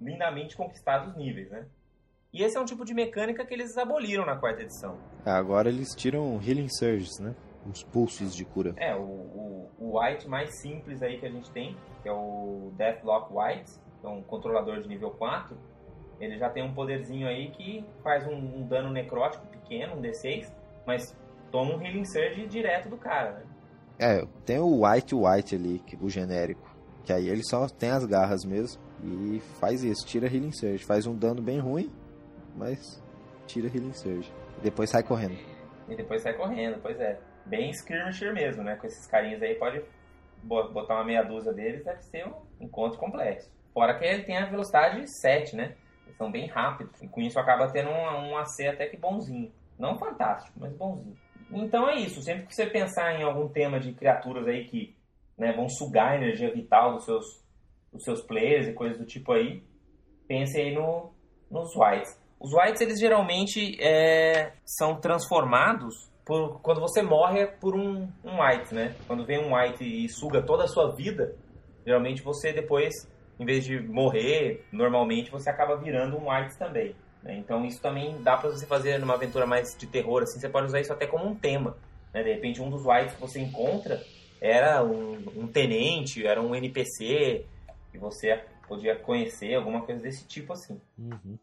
[0.00, 1.66] lindamente conquistados níveis, né?
[2.32, 4.96] E esse é um tipo de mecânica que eles aboliram na quarta edição.
[5.26, 7.34] É, Agora eles tiram Healing Surges, né?
[7.66, 8.72] Uns pulsos de cura.
[8.76, 12.72] É, o, o, o White mais simples aí que a gente tem, que é o
[12.76, 15.56] Deathlock White, que é um controlador de nível 4,
[16.18, 20.50] ele já tem um poderzinho aí que faz um, um dano necrótico pequeno, um D6,
[20.86, 21.16] mas
[21.50, 23.42] toma um Healing Surge direto do cara, né?
[23.98, 26.68] É, tem o White White ali, que- o genérico.
[27.04, 28.80] Que aí ele só tem as garras mesmo.
[29.02, 30.84] E faz isso, tira Healing Surge.
[30.84, 31.90] Faz um dano bem ruim,
[32.56, 33.02] mas
[33.46, 34.32] tira Healing Surge.
[34.58, 35.36] E depois sai correndo.
[35.88, 37.18] E depois sai correndo, pois é.
[37.44, 38.76] Bem skirmisher mesmo, né?
[38.76, 39.82] Com esses carinhas aí, pode
[40.42, 43.50] bo- botar uma meia dúzia deles, deve ser um encontro complexo.
[43.74, 45.74] Fora que ele tem a velocidade 7, né?
[46.06, 47.02] Eles são bem rápidos.
[47.02, 49.50] E com isso acaba tendo um, um AC até que bonzinho.
[49.78, 51.16] Não fantástico, mas bonzinho.
[51.50, 52.22] Então é isso.
[52.22, 54.94] Sempre que você pensar em algum tema de criaturas aí que
[55.36, 57.41] né, vão sugar a energia vital dos seus,
[57.92, 59.62] dos seus players e coisas do tipo aí,
[60.26, 61.12] pense aí no,
[61.50, 62.18] nos whites.
[62.40, 68.74] Os whites, eles geralmente é, são transformados por, quando você morre por um, um white,
[68.74, 68.94] né?
[69.06, 71.36] Quando vem um white e suga toda a sua vida,
[71.86, 72.94] geralmente você depois,
[73.38, 76.94] em vez de morrer, normalmente você acaba virando um white também.
[77.22, 77.36] né?
[77.36, 80.66] Então isso também dá pra você fazer numa aventura mais de terror, assim, você pode
[80.66, 81.76] usar isso até como um tema.
[82.12, 82.22] Né?
[82.22, 84.00] De repente um dos whites que você encontra
[84.40, 87.46] era um, um tenente, era um NPC,
[87.92, 90.80] que você podia conhecer, alguma coisa desse tipo assim.
[90.98, 91.38] Uhum.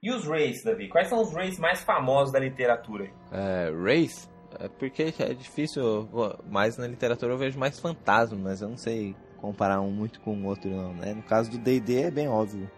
[0.00, 0.88] E os Rays, Davi?
[0.88, 3.10] Quais são os Rays mais famosos da literatura?
[3.32, 4.28] É, Race,
[4.60, 8.76] é porque é difícil, pô, mais na literatura eu vejo mais fantasma, mas eu não
[8.76, 11.12] sei comparar um muito com o outro não, né?
[11.14, 12.70] No caso do D&D é bem óbvio.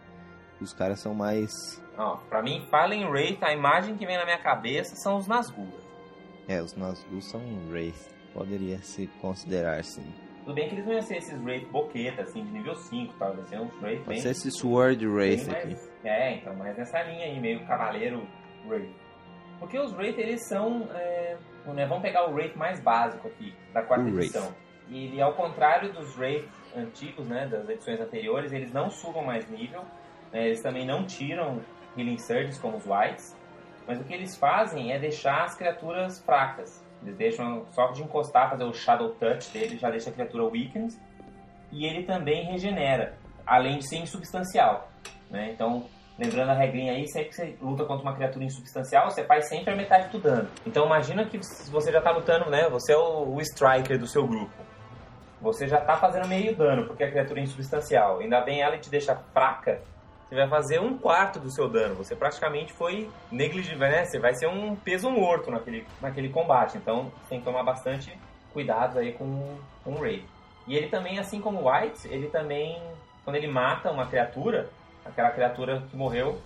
[0.61, 1.51] Os caras são mais.
[1.99, 5.68] Ó, pra mim, Fallen Wraith, a imagem que vem na minha cabeça são os Nazgûl.
[6.49, 8.14] É, os Nazgûl são Wraith.
[8.32, 10.07] Poderia se considerar, sim.
[10.47, 13.18] Tudo bem que eles não iam ser esses Wraith boqueta, assim, de nível 5 e
[13.18, 13.34] tal.
[13.34, 14.20] Iam ser uns Wraith bem...
[14.20, 15.76] ser esse Sword Wraith aqui.
[16.05, 18.24] É, então, mais nessa linha aí, meio cavaleiro
[18.64, 18.94] Wraith.
[19.59, 20.88] Porque os Wraith, eles são...
[20.94, 21.36] É,
[21.66, 24.55] né, vamos pegar o Wraith mais básico aqui, da quarta edição.
[24.88, 29.51] E ele, ao contrário dos Wraith antigos, né, das edições anteriores, eles não subam mais
[29.51, 29.84] nível.
[30.32, 31.61] né, eles também não tiram
[31.99, 33.36] Healing Surges como os Whites.
[33.84, 36.86] Mas o que eles fazem é deixar as criaturas fracas.
[37.03, 40.94] Eles deixam só de encostar, fazer o Shadow Touch dele, já deixa a criatura weakened.
[41.70, 43.16] E ele também regenera,
[43.47, 44.88] além de ser insubstancial.
[45.30, 45.51] Né?
[45.53, 45.86] Então,
[46.18, 49.72] lembrando a regrinha aí, sempre que você luta contra uma criatura insubstancial, você faz sempre
[49.72, 50.49] a metade do dano.
[50.66, 52.68] Então imagina que você já tá lutando, né?
[52.70, 54.53] Você é o, o striker do seu grupo.
[55.40, 58.20] Você já tá fazendo meio dano, porque a criatura é insubstancial.
[58.20, 59.82] Ainda bem ela te deixa fraca,
[60.29, 61.95] você vai fazer um quarto do seu dano.
[61.97, 64.05] Você praticamente foi negligível, né?
[64.05, 66.77] Você vai ser um peso morto naquele, naquele combate.
[66.77, 68.12] Então tem que tomar bastante
[68.53, 70.24] cuidado aí com, com o Raid.
[70.66, 72.83] E ele também, assim como o White, ele também,
[73.24, 74.68] quando ele mata uma criatura,
[75.05, 76.41] aquela criatura que morreu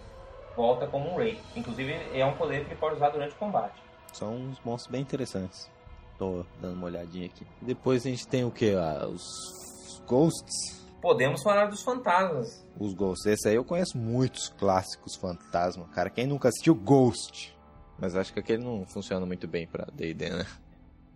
[0.55, 1.41] volta como um Raid.
[1.57, 3.81] Inclusive é um poder que ele pode usar durante o combate.
[4.12, 5.70] São uns monstros bem interessantes.
[6.18, 7.47] Tô dando uma olhadinha aqui.
[7.62, 8.74] Depois a gente tem o que?
[8.74, 10.80] Ah, os Ghosts.
[11.01, 12.66] Podemos falar dos fantasmas.
[12.78, 13.26] Os Ghosts.
[13.26, 15.88] Esse aí eu conheço muitos clássicos fantasma.
[15.94, 17.57] Cara, quem nunca assistiu Ghost?
[17.98, 20.46] Mas acho que aquele não funciona muito bem pra D&D, né?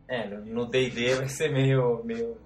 [0.09, 2.03] É, no- D&D vai ser meio...
[2.05, 2.37] meio...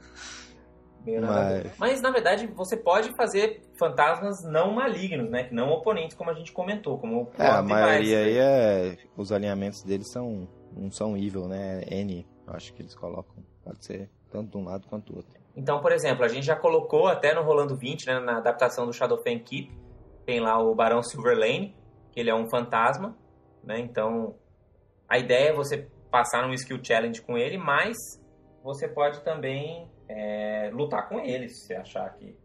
[1.04, 1.20] meio.
[1.22, 5.44] Mas- Mas, na verdade, você pode fazer fantasmas não malignos, né?
[5.44, 6.98] Que não oponentes, como a gente comentou.
[6.98, 8.88] Como o É, a maioria Device, aí né?
[8.94, 8.98] é...
[9.16, 10.48] Os alinhamentos deles são...
[10.76, 11.82] Não são evil, né?
[11.90, 13.42] N, eu acho que eles colocam.
[13.64, 15.37] Pode ser tanto de um lado quanto do outro.
[15.58, 18.92] Então, por exemplo, a gente já colocou até no Rolando 20, né, na adaptação do
[18.92, 19.76] Shadowfen Keep,
[20.24, 21.74] tem lá o Barão Silverlane,
[22.12, 23.18] que ele é um fantasma,
[23.64, 23.80] né?
[23.80, 24.36] Então,
[25.08, 27.96] a ideia é você passar num skill challenge com ele, mas
[28.62, 32.38] você pode também é, lutar com ele, se você achar que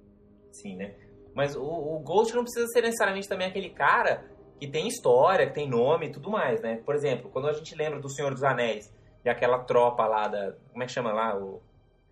[0.51, 0.95] sim, né?
[1.35, 4.25] Mas o, o Ghost não precisa ser necessariamente também aquele cara
[4.59, 6.81] que tem história, que tem nome e tudo mais, né?
[6.83, 8.91] Por exemplo, quando a gente lembra do Senhor dos Anéis
[9.23, 10.53] e aquela tropa lá da...
[10.71, 11.37] Como é que chama lá?
[11.37, 11.61] O,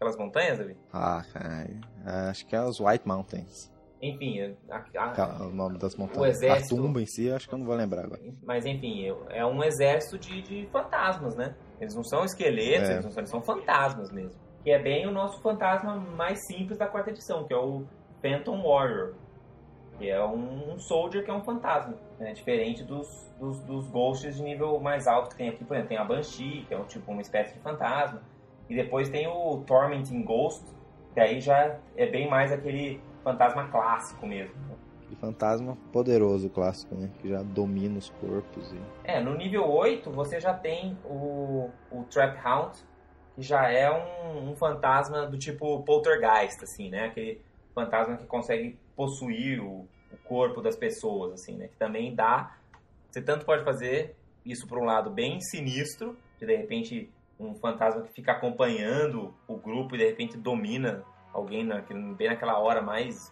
[0.02, 0.76] aquelas montanhas, Davi?
[0.92, 1.68] Ah, cara,
[2.30, 3.72] acho que é os White Mountains.
[4.02, 4.42] Enfim,
[4.72, 6.20] a- a- é o nome das montanhas.
[6.22, 8.20] O exército- A tumba em si, acho que eu não vou lembrar agora.
[8.44, 11.54] mas enfim, eu- é um exército de, de fantasmas, né?
[11.80, 12.94] Eles não são esqueletos, É.
[12.94, 14.40] eles, não são, eles são fantasmas mesmo.
[14.64, 17.84] Que é bem o nosso fantasma mais simples da quarta edição, que é o
[18.24, 19.14] Phantom Warrior.
[20.00, 22.34] Que é um, um soldier que é um fantasma, né?
[22.34, 23.08] Diferente dos,
[23.40, 26.66] dos, dos ghosts de nível mais alto que tem aqui, por exemplo, tem a Banshee,
[26.68, 28.20] que é um tipo uma espécie de fantasma.
[28.72, 30.64] E depois tem o Tormenting Ghost,
[31.14, 34.56] que aí já é bem mais aquele fantasma clássico mesmo.
[35.02, 37.10] Aquele fantasma poderoso clássico, né?
[37.20, 38.72] Que já domina os corpos.
[38.72, 38.80] E...
[39.04, 42.78] É, no nível 8 você já tem o, o Trap Hound,
[43.36, 47.08] que já é um, um fantasma do tipo poltergeist, assim, né?
[47.08, 47.42] Aquele
[47.76, 51.68] fantasma que consegue possuir o, o corpo das pessoas, assim, né?
[51.68, 52.56] Que também dá...
[53.10, 54.16] Você tanto pode fazer
[54.46, 57.12] isso por um lado bem sinistro, de de repente
[57.48, 61.82] um fantasma que fica acompanhando o grupo e de repente domina alguém na,
[62.16, 63.32] bem naquela hora mais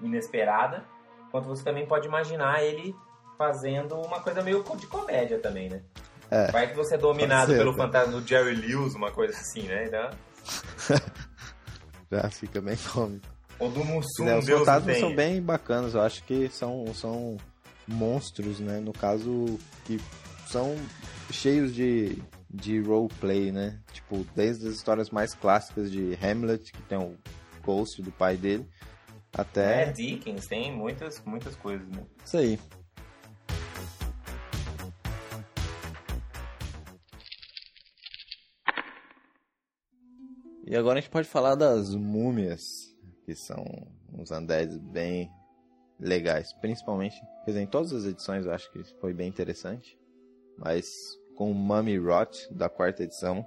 [0.00, 0.84] inesperada,
[1.30, 2.94] quanto você também pode imaginar ele
[3.36, 5.82] fazendo uma coisa meio de comédia também, né?
[6.30, 7.76] É, Vai que você é dominado ser, pelo né?
[7.78, 9.84] fantasma do Jerry Lewis, uma coisa assim, né?
[9.86, 10.10] Então,
[12.10, 13.26] já fica bem cômico.
[13.58, 17.36] ou do Mussum, Né, os Deus fantasmas são bem bacanas, eu acho que são, são
[17.86, 18.80] monstros, né?
[18.80, 20.00] No caso, que
[20.46, 20.76] são
[21.30, 22.18] cheios de,
[22.50, 23.78] de roleplay, né?
[23.92, 27.16] Tipo, desde as histórias mais clássicas de Hamlet, que tem o
[27.62, 28.66] Ghost do pai dele,
[29.36, 32.04] É, até Dickens, tem muitas, muitas coisas, né?
[32.24, 32.58] isso aí.
[40.66, 42.94] E agora a gente pode falar das múmias,
[43.24, 43.64] que são
[44.12, 45.30] uns undeads bem
[45.98, 49.98] legais, principalmente, quer dizer, em todas as edições eu acho que foi bem interessante,
[50.58, 50.86] mas
[51.38, 53.46] com o Mummy Rot da quarta edição,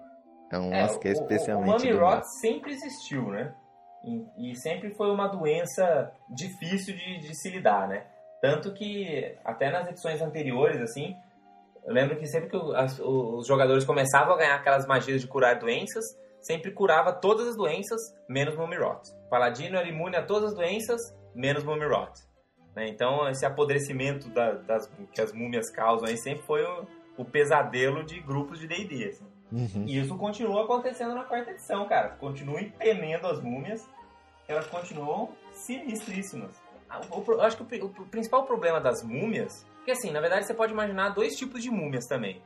[0.50, 3.54] é um lance que é o- o- especialmente O, Mummy Rot sempre existiu, né?
[4.38, 8.06] E, e sempre foi uma doença difícil de, de se lidar, né?
[8.42, 11.16] Tanto que até nas edições anteriores, assim,
[11.86, 15.28] eu lembro que sempre que o- as- os jogadores começavam a ganhar aquelas magias de
[15.28, 16.04] curar doenças,
[16.40, 19.02] sempre curava todas as doenças, menos Mummy Rot.
[19.30, 21.00] Paladino era imune a todas as doenças,
[21.36, 22.12] menos Mummy Rot.
[22.76, 22.88] né?
[22.88, 26.88] Então, esse apodrecimento da- das, que as múmias causam aí sempre foi o,
[27.18, 29.26] o pesadelo de grupos de D&D, assim.
[29.52, 29.86] Uhum.
[29.86, 32.10] E isso continua acontecendo na quarta edição, cara.
[32.10, 33.88] Continua empenando as múmias,
[34.48, 36.62] elas continuam sinistríssimas.
[37.28, 39.66] Eu acho que o, o, principal problema das múmias...
[39.78, 42.42] Porque assim, na verdade você pode imaginar dois tipos de múmias também.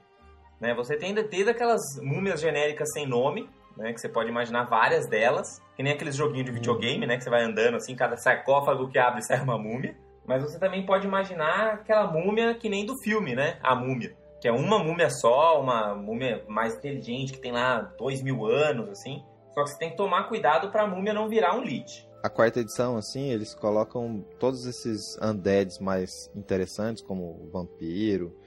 [0.60, 0.74] Né?
[0.74, 3.94] Você tem desde aquelas múmias genéricas sem nome, né?
[3.94, 5.62] Que você pode imaginar várias delas.
[5.76, 7.18] Que nem aqueles joguinhos de videogame, né?
[7.18, 9.96] Que você vai andando assim, cada sarcófago que abre sai uma múmia.
[10.26, 13.60] Mas você também pode imaginar aquela múmia que nem do filme, né?
[13.62, 14.16] A múmia.
[14.46, 18.90] Que é uma múmia só, uma múmia mais inteligente, que tem lá dois mil anos,
[18.90, 19.24] assim.
[19.56, 22.08] Só que você tem que tomar cuidado pra múmia não virar um lich.
[22.22, 28.38] A quarta edição, assim, eles colocam todos esses undeads mais interessantes, como vampiro,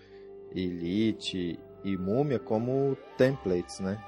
[0.54, 3.98] elite e múmia, como templates, né?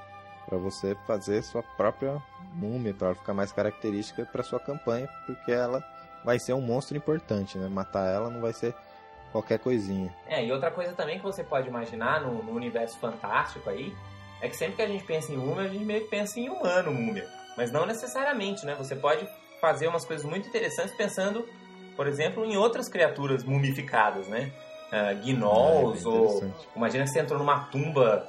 [0.45, 2.23] para você fazer sua própria
[2.53, 5.83] múmia, para ficar mais característica para sua campanha, porque ela
[6.23, 7.67] vai ser um monstro importante, né?
[7.67, 8.73] Matar ela não vai ser
[9.31, 10.13] qualquer coisinha.
[10.27, 13.93] É, e outra coisa também que você pode imaginar no, no universo fantástico aí,
[14.41, 16.49] é que sempre que a gente pensa em múmia, a gente meio que pensa em
[16.49, 17.27] humano múmia.
[17.55, 18.75] Mas não necessariamente, né?
[18.75, 19.27] Você pode
[19.59, 21.47] fazer umas coisas muito interessantes pensando,
[21.95, 24.51] por exemplo, em outras criaturas mumificadas, né?
[24.91, 28.27] Uh, gnolls, é, ou imagina que você entrou numa tumba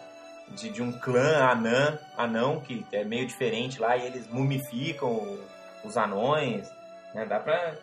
[0.51, 5.39] de, de um clã anã, anão, que é meio diferente lá, e eles mumificam
[5.85, 6.71] os anões,
[7.15, 7.25] né?
[7.25, 7.75] Dá pra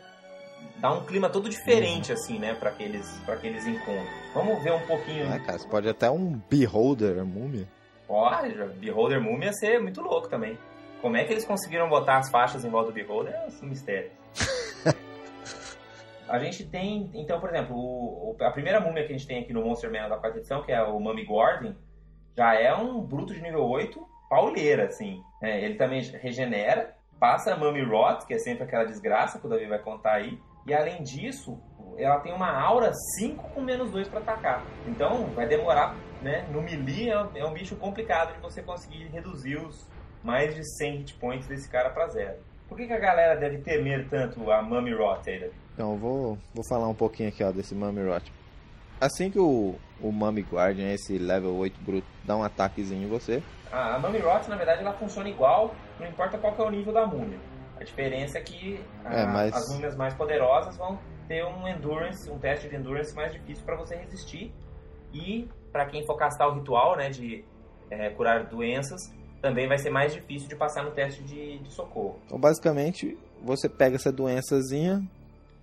[0.78, 2.18] dar um clima todo diferente, uhum.
[2.18, 4.10] assim, né, para aqueles, pra aqueles encontros.
[4.34, 5.32] Vamos ver um pouquinho...
[5.32, 7.68] É, cara, você pode até um Beholder múmia.
[8.07, 10.57] Pode, Beholder múmia ia ser muito louco também.
[11.01, 14.12] Como é que eles conseguiram botar as faixas em volta do Beholder é um mistério.
[16.28, 19.53] a gente tem, então, por exemplo, o, a primeira múmia que a gente tem aqui
[19.53, 21.76] no Monster Man da quarta edição, que é o Mummy Gordon,
[22.38, 23.99] já é um bruto de nível 8
[24.30, 25.22] pauleira, assim.
[25.41, 29.49] É, ele também regenera, passa a Mummy Rot, que é sempre aquela desgraça que o
[29.49, 30.39] Davi vai contar aí.
[30.70, 31.57] E além disso,
[31.97, 34.63] ela tem uma aura 5 com menos 2 para atacar.
[34.86, 36.47] Então vai demorar, né?
[36.51, 39.88] No melee é um, é um, bicho complicado de você conseguir reduzir os
[40.24, 42.38] mais de 100 hit points desse cara para zero.
[42.67, 45.28] Por que, que, a galera deve temer tanto a Mummy Rot?
[45.74, 48.32] Então, vou, vou falar um pouquinho aqui ó, desse Mummy Rot.
[49.01, 53.41] Assim que o, o Mummy Guardian, esse level 8 bruto, dá um ataquezinho em você.
[53.72, 56.93] Ah, a Mummy Rot, na verdade, ela funciona igual, não importa qual é o nível
[56.93, 57.39] da múmia.
[57.80, 59.53] A diferença é que a, é, mas...
[59.55, 63.75] as múmias mais poderosas vão ter um endurance, um teste de endurance mais difícil para
[63.75, 64.51] você resistir.
[65.13, 67.43] E para quem for castar o ritual, né, de
[67.89, 68.99] é, curar doenças,
[69.41, 72.19] também vai ser mais difícil de passar no teste de, de socorro.
[72.25, 75.01] Então, basicamente, você pega essa doençazinha,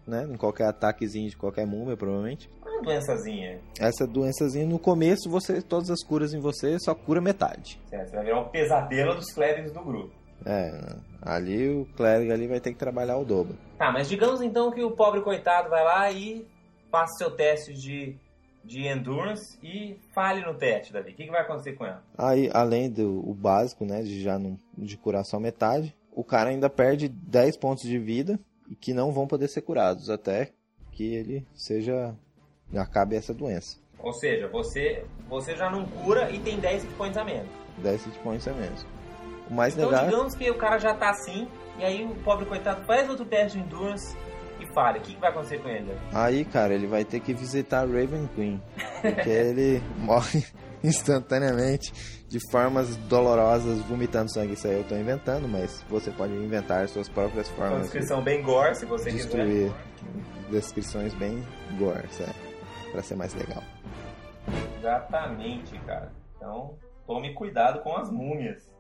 [0.07, 3.61] né, em qualquer ataquezinho de qualquer múmia, provavelmente, uma doençazinha.
[3.79, 7.81] Essa doençazinha, no começo, você todas as curas em você só cura metade.
[7.89, 10.26] Certo, você vai virar um pesadelo dos clérigos do grupo.
[10.45, 13.57] É, ali o clérigo ali vai ter que trabalhar o dobro.
[13.79, 16.47] Tá, mas digamos então que o pobre coitado vai lá e
[16.91, 18.17] faça seu teste de,
[18.65, 21.13] de endurance e falhe no teste, Davi.
[21.13, 22.03] O que, que vai acontecer com ela?
[22.17, 26.71] Aí, além do básico, né, de já não, de curar só metade, o cara ainda
[26.71, 30.51] perde 10 pontos de vida e que não vão poder ser curados até
[30.93, 32.15] que ele seja
[32.75, 33.79] acabe essa doença.
[33.99, 37.49] Ou seja, você, você já não cura e tem 10 hit points a menos.
[37.79, 38.87] 10 hit points a menos.
[39.51, 40.07] O mais então, legal...
[40.07, 43.59] digamos que o cara já tá assim, e aí o pobre coitado faz outro teste
[43.59, 44.17] de endurance
[44.61, 44.99] e falha.
[44.99, 45.97] O que, que vai acontecer com ele?
[46.13, 48.63] Aí, cara, ele vai ter que visitar Raven Queen.
[49.03, 50.45] Porque ele morre
[50.83, 51.93] instantaneamente
[52.29, 54.55] de formas dolorosas, vomitando sangue.
[54.55, 57.75] Isso aí eu tô inventando, mas você pode inventar suas próprias formas.
[57.75, 59.73] Uma descrição bem gore, se você destruir.
[59.73, 60.51] quiser.
[60.51, 61.45] Descrições bem
[61.79, 62.47] gore, certo?
[62.97, 63.63] para ser mais legal.
[64.79, 66.11] Exatamente, cara.
[66.37, 68.75] Então, tome cuidado com as múmias.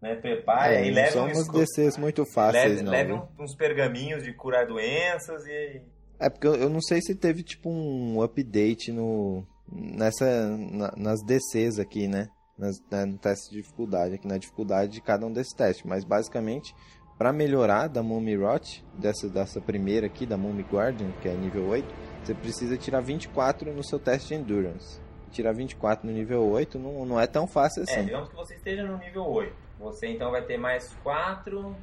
[0.00, 0.14] Né?
[0.14, 2.92] Prepare é, e leve são uns DCs muito fáceis, leve, não.
[2.92, 5.82] Leve uns pergaminhos de curar doenças e.
[6.20, 11.22] É porque eu, eu não sei se teve tipo um update no nessa na, nas
[11.22, 12.28] DCs aqui, né?
[12.56, 16.04] Nas, né, no teste de dificuldade, aqui na dificuldade de cada um desses testes, mas
[16.04, 16.74] basicamente
[17.18, 21.66] para melhorar da Mummy Rot, dessa, dessa primeira aqui, da Mummy Guardian, que é nível
[21.66, 21.92] 8,
[22.22, 25.00] você precisa tirar 24 no seu teste de Endurance.
[25.32, 28.00] Tirar 24 no nível 8 não, não é tão fácil assim.
[28.00, 29.67] É, digamos que você esteja no nível 8.
[29.78, 31.74] Você então vai ter mais 4.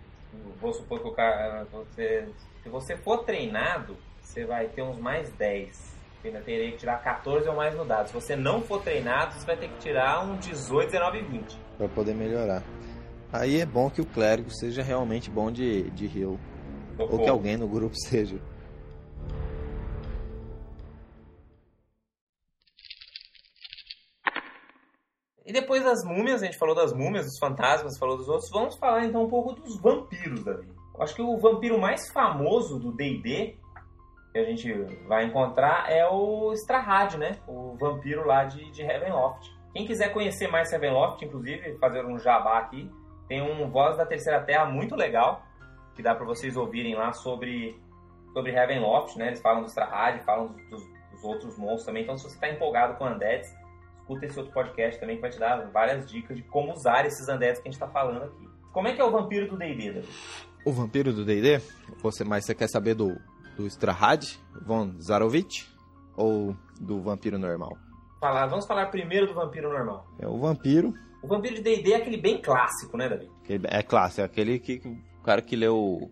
[0.60, 1.66] Vou supor que o cara.
[1.72, 2.28] Você,
[2.62, 5.96] se você for treinado, você vai ter uns mais 10.
[6.22, 8.08] Você ainda teria que tirar 14 ou mais no dado.
[8.08, 11.58] Se você não for treinado, você vai ter que tirar um 18, 19 e 20.
[11.78, 12.64] Pra poder melhorar.
[13.32, 16.38] Aí é bom que o clérigo seja realmente bom de, de heal.
[16.98, 18.38] Ou que alguém no grupo seja.
[25.76, 29.04] Depois das múmias, a gente falou das múmias, dos fantasmas, falou dos outros, vamos falar
[29.04, 30.68] então um pouco dos vampiros, Davi.
[31.00, 33.58] Acho que o vampiro mais famoso do D&D
[34.32, 34.72] que a gente
[35.08, 37.38] vai encontrar é o Strahd, né?
[37.48, 39.50] O vampiro lá de, de Heavenloft.
[39.74, 42.90] Quem quiser conhecer mais Heavenloft, inclusive, fazer um jabá aqui,
[43.28, 45.42] tem um Voz da Terceira Terra muito legal,
[45.94, 47.78] que dá para vocês ouvirem lá sobre
[48.34, 49.28] sobre Ravenloft, né?
[49.28, 52.04] Eles falam do Strahd, falam dos, dos, dos, outros monstros também.
[52.04, 53.50] Então, se você está empolgado com Undeads,
[54.06, 57.28] escuta esse outro podcast também que vai te dar várias dicas de como usar esses
[57.28, 58.47] Undeads que a gente está falando aqui.
[58.72, 60.03] Como é que é o vampiro do D&D,
[60.64, 61.60] O vampiro do D&D?
[62.03, 63.18] Você, mas você quer saber do,
[63.58, 65.68] do Strahd, von Zarovich,
[66.16, 67.78] ou do vampiro normal?
[68.20, 70.06] Falar, vamos falar primeiro do vampiro normal.
[70.20, 70.93] É o vampiro.
[71.24, 73.30] O vampiro de D&D é aquele bem clássico, né, Davi?
[73.64, 74.82] É clássico, é aquele que
[75.20, 76.12] o cara que leu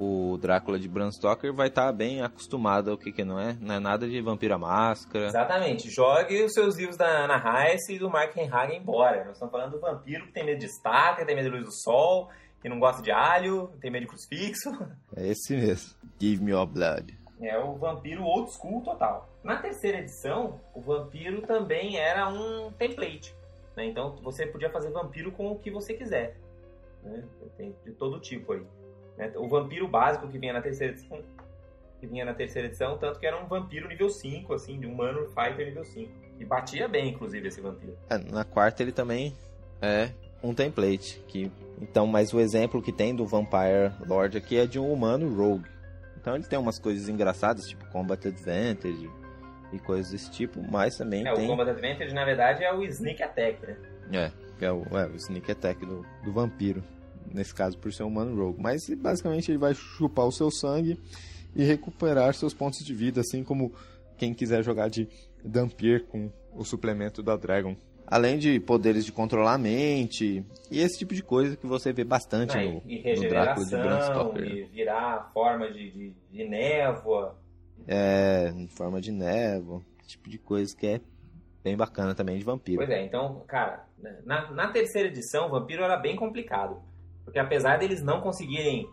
[0.00, 3.54] o Drácula de Bram Stoker vai estar tá bem acostumado ao que, que não é.
[3.60, 5.26] Não é nada de Vampira Máscara.
[5.26, 5.90] Exatamente.
[5.90, 9.24] Jogue os seus livros da Ana Heiss e do Mark Henhagen embora.
[9.24, 11.72] Nós estamos falando do vampiro que tem medo de estaca, tem medo de luz do
[11.72, 12.30] sol,
[12.62, 14.70] que não gosta de alho, tem medo de crucifixo.
[15.14, 15.94] É esse mesmo.
[16.18, 17.18] Give me your blood.
[17.42, 19.28] É o vampiro old school total.
[19.44, 23.34] Na terceira edição, o vampiro também era um template.
[23.76, 23.86] Né?
[23.86, 26.38] Então você podia fazer vampiro com o que você quiser.
[27.02, 27.22] Né?
[27.58, 28.62] Tem de todo tipo aí.
[29.20, 29.30] Né?
[29.36, 31.22] O vampiro básico que vinha na terceira edição,
[32.00, 34.94] que vinha na terceira edição, tanto que era um vampiro nível 5, assim, de um
[34.94, 36.10] humano fighter nível 5.
[36.38, 37.94] E batia bem, inclusive, esse vampiro.
[38.08, 39.36] É, na quarta ele também
[39.82, 40.08] é
[40.42, 41.22] um template.
[41.28, 45.28] Que, então, mas o exemplo que tem do Vampire Lord aqui é de um humano
[45.36, 45.68] rogue.
[46.18, 49.10] Então ele tem umas coisas engraçadas, tipo Combat Advantage
[49.70, 51.44] e coisas desse tipo, mas também é, tem...
[51.44, 53.76] o Combat Advantage, na verdade, é o Sneak Attack, né?
[54.12, 56.82] É, é o, é o Sneak Attack do, do vampiro
[57.32, 58.60] nesse caso por ser um humano rogue.
[58.60, 60.98] Mas basicamente ele vai chupar o seu sangue
[61.54, 63.72] e recuperar seus pontos de vida, assim como
[64.16, 65.08] quem quiser jogar de
[65.44, 67.76] Dampier com o suplemento da Dragon.
[68.06, 72.02] Além de poderes de controlar a mente e esse tipo de coisa que você vê
[72.02, 74.44] bastante ah, no, e no Drácula de Bram Stoker.
[74.44, 77.38] E virar forma de, de, de névoa.
[77.86, 81.00] É, em forma de névoa, tipo de coisa que é
[81.62, 82.78] bem bacana também de vampiro.
[82.78, 83.86] Pois é, então, cara,
[84.24, 86.82] na, na terceira edição, o vampiro era bem complicado.
[87.30, 88.90] Porque apesar deles não conseguirem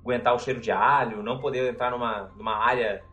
[0.00, 3.04] aguentar o cheiro de alho, não poder entrar numa, numa área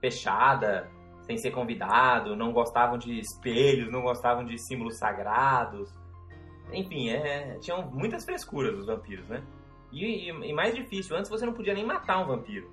[0.00, 0.90] fechada,
[1.26, 5.92] sem ser convidado, não gostavam de espelhos, não gostavam de símbolos sagrados.
[6.72, 9.44] Enfim, é, tinham muitas frescuras os vampiros, né?
[9.92, 12.70] E, e, e, mais difícil, antes você não podia nem matar um vampiro.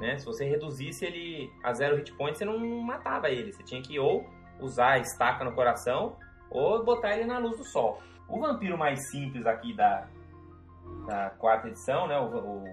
[0.00, 0.18] Né?
[0.18, 3.52] Se você reduzisse ele a zero hit point, você não matava ele.
[3.52, 4.26] Você tinha que ou
[4.58, 6.16] usar a estaca no coração
[6.50, 8.02] ou botar ele na luz do sol.
[8.28, 10.08] O vampiro mais simples aqui da,
[11.08, 12.64] da quarta edição, né, o, o,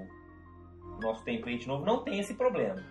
[1.02, 2.84] nosso template novo não tem esse problema.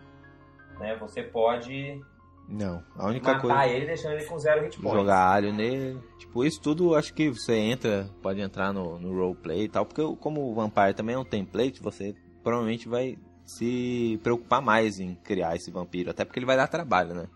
[0.78, 0.96] Né?
[0.96, 2.00] Você pode
[2.48, 4.98] não, a única matar coisa ele deixando ele com zero hit points.
[4.98, 9.64] Jogar alho nele, tipo, isso tudo acho que você entra, pode entrar no, no roleplay
[9.64, 14.60] e tal, porque como o Vampire também é um template, você provavelmente vai se preocupar
[14.60, 17.28] mais em criar esse vampiro, até porque ele vai dar trabalho, né?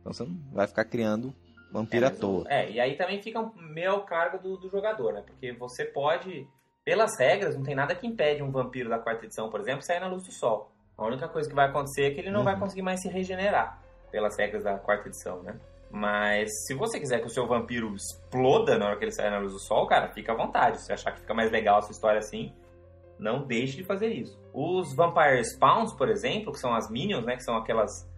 [0.00, 1.34] Então você não vai ficar criando
[1.72, 2.44] vampiro é, à toa.
[2.48, 5.22] É, e aí também fica meio ao cargo do, do jogador, né?
[5.24, 6.48] Porque você pode
[6.88, 10.00] pelas regras, não tem nada que impede um vampiro da quarta edição, por exemplo, sair
[10.00, 10.72] na luz do sol.
[10.96, 12.44] A única coisa que vai acontecer é que ele não uhum.
[12.46, 13.78] vai conseguir mais se regenerar,
[14.10, 15.60] pelas regras da quarta edição, né?
[15.90, 19.38] Mas se você quiser que o seu vampiro exploda na hora que ele sair na
[19.38, 20.78] luz do sol, cara, fica à vontade.
[20.78, 22.54] Se você achar que fica mais legal a sua história assim,
[23.18, 24.40] não deixe de fazer isso.
[24.54, 27.36] Os Vampire Spawns, por exemplo, que são as Minions, né?
[27.36, 28.10] Que são aquelas,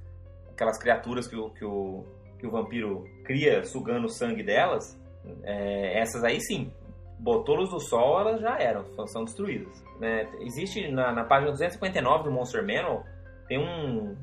[0.48, 2.04] aquelas criaturas que o, que, o,
[2.38, 4.96] que o vampiro cria sugando o sangue delas.
[5.42, 6.72] É, essas aí sim,
[7.20, 9.84] botou luz do sol, elas já eram, são destruídas.
[9.98, 10.28] Né?
[10.40, 13.04] Existe na, na, página 259 do Monster Manual,
[13.46, 14.16] tem um,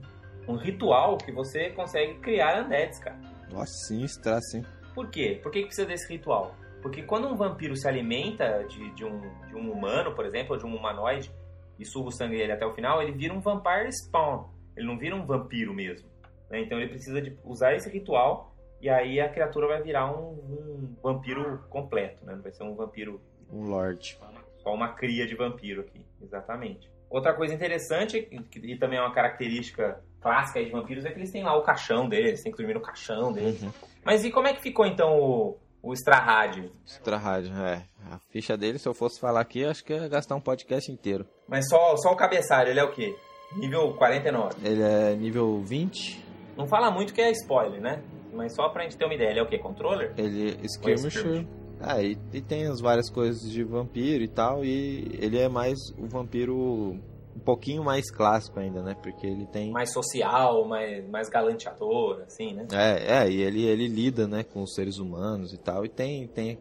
[0.47, 3.17] um ritual que você consegue criar undeads, cara.
[3.51, 4.63] Nossa, sim, está sim.
[4.95, 5.39] Por quê?
[5.41, 6.55] Por que, que precisa desse ritual?
[6.81, 10.57] Porque quando um vampiro se alimenta de, de, um, de um humano, por exemplo, ou
[10.59, 11.31] de um humanoide,
[11.79, 14.45] e suga o sangue dele até o final, ele vira um vampire spawn.
[14.75, 16.09] Ele não vira um vampiro mesmo.
[16.49, 16.61] Né?
[16.61, 20.95] Então ele precisa de usar esse ritual e aí a criatura vai virar um, um
[21.01, 22.35] vampiro completo, né?
[22.35, 23.21] Não vai ser um vampiro.
[23.51, 24.17] Um lord.
[24.57, 26.89] Só uma cria de vampiro aqui, exatamente.
[27.09, 28.27] Outra coisa interessante,
[28.61, 32.09] e também é uma característica clássica de vampiros, é que eles têm lá o caixão
[32.09, 33.61] deles, tem que dormir no caixão deles.
[33.61, 33.71] Uhum.
[34.03, 36.69] Mas e como é que ficou então o, o Strahad?
[36.85, 37.83] Strahad, é.
[38.11, 41.25] A ficha dele, se eu fosse falar aqui, acho que ia gastar um podcast inteiro.
[41.47, 43.15] Mas só, só o cabeçalho, ele é o quê?
[43.55, 44.55] Nível 49?
[44.67, 46.25] Ele é nível 20.
[46.57, 48.03] Não fala muito que é spoiler, né?
[48.33, 49.57] Mas só pra gente ter uma ideia, ele é o que?
[49.57, 50.13] Controller?
[50.17, 51.45] Ele é skirmisher.
[51.79, 55.77] Ah, e, e, tem as várias coisas de vampiro e tal, e ele é mais
[55.97, 58.95] o vampiro um pouquinho mais clássico ainda, né?
[58.95, 59.71] Porque ele tem...
[59.71, 62.67] Mais social, mais, mais galanteador, assim, né?
[62.73, 66.27] É, é, e ele, ele lida, né, com os seres humanos e tal, e tem,
[66.27, 66.57] tem,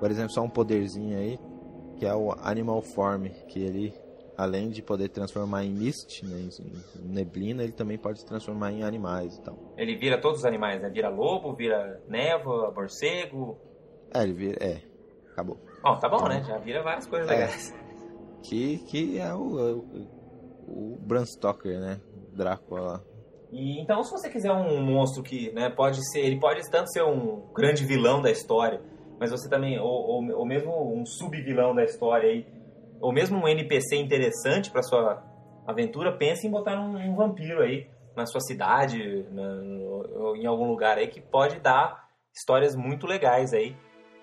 [0.00, 1.38] por exemplo, só um poderzinho aí,
[1.96, 3.94] que é o Animal Form, que ele
[4.40, 8.82] além de poder transformar em mist, né, em neblina, ele também pode se transformar em
[8.82, 9.74] animais e tal.
[9.76, 10.88] Ele vira todos os animais, né?
[10.88, 13.58] Vira lobo, vira névoa, morcego.
[14.14, 14.56] É, ele vira.
[14.64, 14.80] É,
[15.30, 15.58] acabou.
[15.82, 16.42] Bom, tá bom, então, né?
[16.42, 17.74] Já vira várias coisas é, legais.
[18.42, 19.84] Que, que é o,
[20.66, 22.00] o Bram Stoker, né?
[22.32, 23.04] Drácula.
[23.52, 27.02] E então, se você quiser um monstro que, né, pode ser, ele pode tanto ser
[27.02, 28.80] um grande vilão da história,
[29.18, 32.46] mas você também, ou, ou, ou mesmo um sub-vilão da história aí,
[33.00, 35.22] ou mesmo um NPC interessante para sua
[35.66, 40.68] aventura, pense em botar um, um vampiro aí na sua cidade, na, no, em algum
[40.68, 43.76] lugar aí que pode dar histórias muito legais aí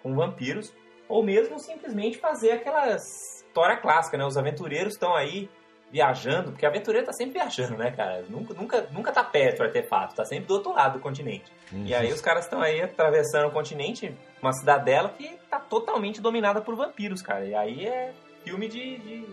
[0.03, 0.73] com vampiros,
[1.09, 4.25] ou mesmo simplesmente fazer aquela história clássica, né?
[4.25, 5.49] Os aventureiros estão aí
[5.89, 8.23] viajando, porque aventureiro tá sempre viajando, né, cara?
[8.29, 11.51] Nunca, nunca, nunca tá perto do artefato, tá sempre do outro lado do continente.
[11.71, 11.85] Uhum.
[11.85, 16.61] E aí os caras estão aí atravessando o continente, uma cidadela que tá totalmente dominada
[16.61, 17.45] por vampiros, cara.
[17.45, 18.13] E aí é
[18.47, 19.27] filme de, de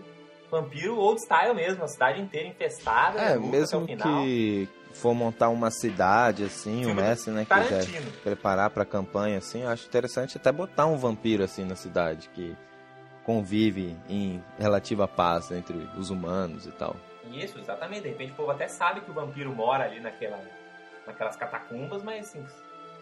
[0.51, 3.19] vampiro old style mesmo, a cidade inteira infestada.
[3.19, 8.85] É, mesmo que for montar uma cidade assim, filme o Messi, né, quiser preparar para
[8.85, 12.55] campanha assim, eu acho interessante até botar um vampiro assim na cidade que
[13.23, 16.95] convive em relativa paz entre os humanos e tal.
[17.31, 18.03] Isso, exatamente.
[18.03, 20.39] De repente o povo até sabe que o vampiro mora ali naquela,
[21.07, 22.45] naquelas catacumbas, mas assim,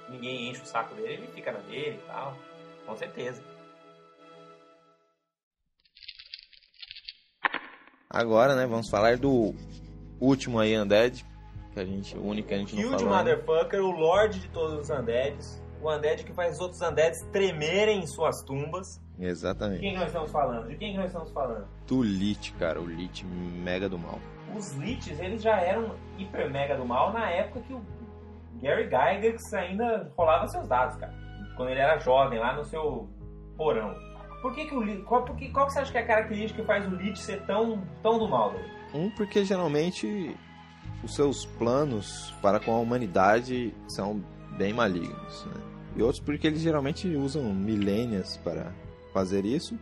[0.10, 2.38] ninguém enche o saco dele, ele fica na dele e tal.
[2.86, 3.42] Com certeza.
[8.14, 9.56] Agora, né, vamos falar do
[10.22, 11.26] último aí, Undead,
[11.74, 13.18] que a gente, o único que a gente não falou.
[13.18, 15.64] Motherfucker, o Lorde de todos os Undeads.
[15.82, 19.02] O Undead que faz os outros Undeads tremerem em suas tumbas.
[19.20, 19.82] Exatamente.
[19.82, 20.68] De quem nós estamos falando?
[20.68, 21.68] De quem nós estamos falando?
[21.88, 24.20] Do Lich, cara, o Lich mega do mal.
[24.56, 27.82] Os Liches, eles já eram hiper mega do mal na época que o
[28.62, 31.14] Gary Gygax ainda rolava seus dados, cara.
[31.58, 33.10] Quando ele era jovem, lá no seu
[33.58, 33.96] porão.
[34.44, 36.62] Por que, que o qual, por que, qual que você acha que é a característica
[36.62, 38.54] que faz o Lich ser tão, tão do mal?
[38.94, 40.36] Um, porque geralmente
[41.02, 44.22] os seus planos para com a humanidade são
[44.58, 45.62] bem malignos, né?
[45.96, 48.74] E outros porque eles geralmente usam milênios para
[49.14, 49.80] fazer isso.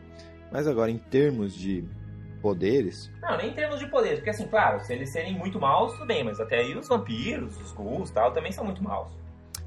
[0.51, 1.84] Mas agora, em termos de
[2.39, 3.12] poderes.
[3.20, 6.05] Não, nem em termos de poderes, porque assim, claro, se eles serem muito maus, tudo
[6.05, 9.12] bem, mas até aí os vampiros, os ghouls e tal, também são muito maus.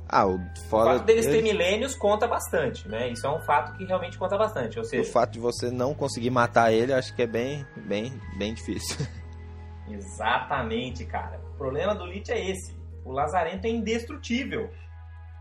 [0.08, 0.38] Ah, o,
[0.68, 3.10] fora o fato deles ter milênios conta bastante, né?
[3.10, 4.78] Isso é um fato que realmente conta bastante.
[4.78, 8.12] Ou seja, o fato de você não conseguir matar ele, acho que é bem, bem,
[8.36, 9.06] bem difícil.
[9.88, 11.40] Exatamente, cara.
[11.54, 12.74] O problema do Lich é esse.
[13.04, 14.70] O Lazarento é indestrutível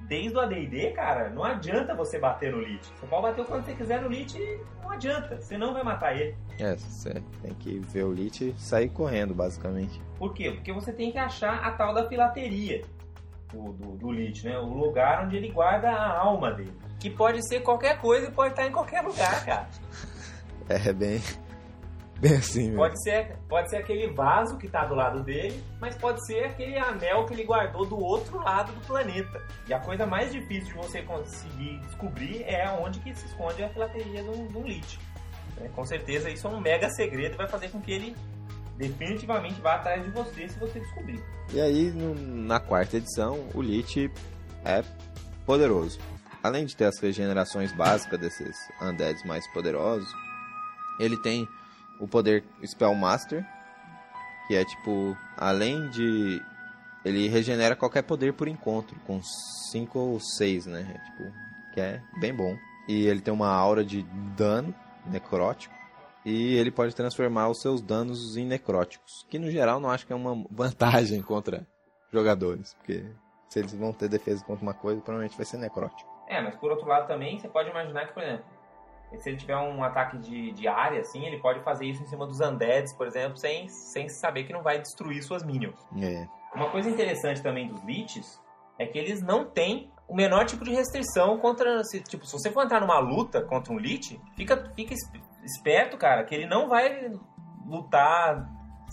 [0.07, 2.85] desde o AD&D, cara, não adianta você bater no Lich.
[2.99, 5.39] Você pode bater o quanto você quiser no Lich e não adianta.
[5.39, 6.35] Você não vai matar ele.
[6.59, 10.01] É, você tem que ver o Lich e sair correndo, basicamente.
[10.17, 10.51] Por quê?
[10.51, 12.83] Porque você tem que achar a tal da filateria
[13.53, 14.57] do, do, do Lich, né?
[14.57, 16.73] O lugar onde ele guarda a alma dele.
[16.99, 19.67] Que pode ser qualquer coisa e pode estar em qualquer lugar, cara.
[20.69, 21.21] é bem
[22.23, 22.77] Bem assim, mesmo.
[22.77, 26.77] Pode ser, pode ser aquele vaso que está do lado dele, mas pode ser aquele
[26.77, 29.45] anel que ele guardou do outro lado do planeta.
[29.67, 33.67] E a coisa mais difícil de você conseguir descobrir é onde que se esconde a
[33.67, 34.97] filateria do, do Lich.
[35.61, 38.15] É, com certeza isso é um mega segredo e vai fazer com que ele
[38.77, 41.23] definitivamente vá atrás de você se você descobrir.
[41.53, 44.11] E aí, no, na quarta edição, o Lich
[44.65, 44.83] é
[45.45, 45.99] poderoso.
[46.41, 50.09] Além de ter as regenerações básicas desses undeads mais poderosos,
[50.99, 51.47] ele tem
[51.99, 53.45] o poder Spellmaster,
[54.47, 56.41] que é tipo, além de
[57.05, 60.81] ele regenera qualquer poder por encontro, com 5 ou 6, né?
[60.95, 61.33] É, tipo,
[61.73, 62.57] que é bem bom.
[62.87, 64.03] E ele tem uma aura de
[64.35, 64.73] dano
[65.05, 65.73] necrótico.
[66.25, 69.25] E ele pode transformar os seus danos em necróticos.
[69.29, 71.67] Que no geral não acho que é uma vantagem contra
[72.11, 72.73] jogadores.
[72.75, 73.05] Porque
[73.49, 76.09] se eles vão ter defesa contra uma coisa, provavelmente vai ser necrótico.
[76.27, 78.45] É, mas por outro lado também, você pode imaginar que, por exemplo,
[79.17, 82.25] se ele tiver um ataque de, de área, assim, ele pode fazer isso em cima
[82.25, 85.79] dos undeads, por exemplo, sem, sem saber que não vai destruir suas minions.
[86.01, 86.27] É.
[86.55, 88.41] Uma coisa interessante também dos Liches
[88.79, 91.83] é que eles não têm o menor tipo de restrição contra.
[91.83, 94.93] Se, tipo, se você for entrar numa luta contra um Lich, fica, fica
[95.43, 97.11] esperto, cara, que ele não vai
[97.65, 98.49] lutar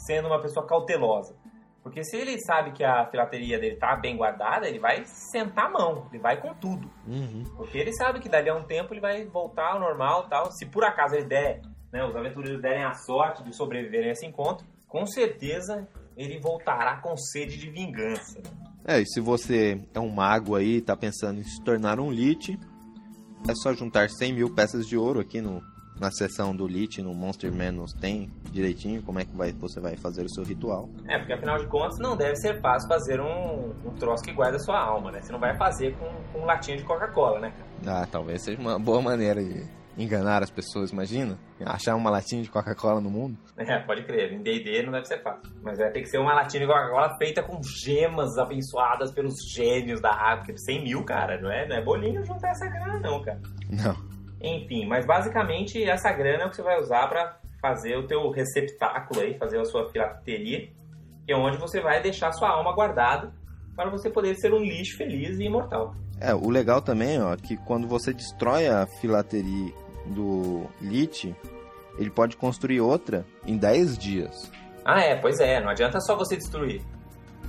[0.06, 1.34] sendo uma pessoa cautelosa.
[1.82, 5.70] Porque se ele sabe que a filateria dele tá bem guardada, ele vai sentar a
[5.70, 6.90] mão, ele vai com tudo.
[7.06, 7.44] Uhum.
[7.56, 10.52] Porque ele sabe que dali a um tempo ele vai voltar ao normal tal.
[10.52, 14.26] Se por acaso ele der, né, os aventureiros derem a sorte de sobreviverem a esse
[14.26, 18.42] encontro, com certeza ele voltará com sede de vingança.
[18.90, 22.58] É, e se você é um mago aí tá pensando em se tornar um Lich,
[23.48, 25.62] é só juntar 100 mil peças de ouro aqui no
[26.00, 29.96] na seção do Lich, no Monster Manuals, tem direitinho como é que vai, você vai
[29.96, 30.88] fazer o seu ritual.
[31.06, 34.56] É, porque afinal de contas não deve ser fácil fazer um, um troço que guarda
[34.56, 35.20] a sua alma, né?
[35.20, 37.52] Você não vai fazer com, com um latinha de Coca-Cola, né,
[37.86, 39.62] Ah, talvez seja uma boa maneira de
[39.96, 41.38] enganar as pessoas, imagina?
[41.64, 43.36] Achar uma latinha de Coca-Cola no mundo.
[43.56, 44.32] É, pode crer.
[44.32, 45.52] Em D&D não deve ser fácil.
[45.62, 50.00] Mas vai ter que ser uma latinha de Coca-Cola feita com gemas abençoadas pelos gênios
[50.00, 50.44] da água.
[50.44, 53.40] Porque 100 mil, cara, não é, não é bolinho juntar essa grana não, cara.
[53.68, 53.96] Não.
[54.42, 58.30] Enfim, mas basicamente essa grana é o que você vai usar para fazer o teu
[58.30, 60.70] receptáculo aí, fazer a sua filatelia,
[61.26, 63.34] que é onde você vai deixar sua alma guardada
[63.76, 65.94] para você poder ser um lixo feliz e imortal.
[66.20, 69.72] É, o legal também, ó, que quando você destrói a filateria
[70.06, 71.34] do Lich,
[71.98, 74.52] ele pode construir outra em 10 dias.
[74.84, 76.82] Ah, é, pois é, não adianta só você destruir.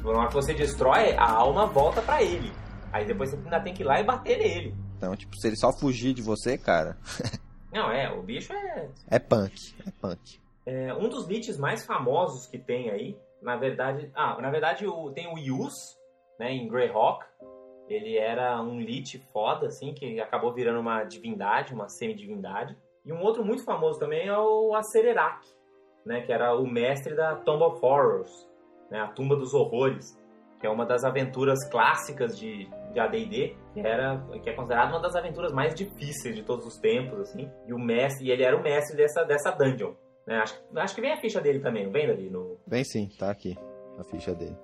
[0.04, 2.52] Na hora que você destrói, a alma volta para ele.
[2.92, 4.76] Aí depois você ainda tem que ir lá e bater nele.
[4.98, 6.98] Então, tipo, se ele só fugir de você, cara.
[7.72, 8.90] não, é, o bicho é.
[9.08, 10.40] É punk, é punk.
[10.66, 14.12] É, um dos liches mais famosos que tem aí, na verdade.
[14.16, 15.98] Ah, na verdade o, tem o Yus,
[16.40, 17.26] né, em Greyhawk.
[17.92, 22.78] Ele era um lich foda, assim, que acabou virando uma divindade, uma semidivindade.
[23.06, 25.46] E um outro muito famoso também é o Acererak,
[26.06, 28.50] né, que era o mestre da Tomb of Horrors,
[28.90, 30.18] né, a Tumba dos Horrores,
[30.60, 35.02] que é uma das aventuras clássicas de, de AD&D, que era que é considerada uma
[35.02, 37.52] das aventuras mais difíceis de todos os tempos, assim.
[37.68, 39.94] E o mestre, e ele era o mestre dessa dessa dungeon.
[40.26, 40.38] Né?
[40.38, 42.60] Acho, acho que vem a ficha dele também, não vem ali no.
[42.68, 43.58] Vem sim, tá aqui
[43.98, 44.56] a ficha dele.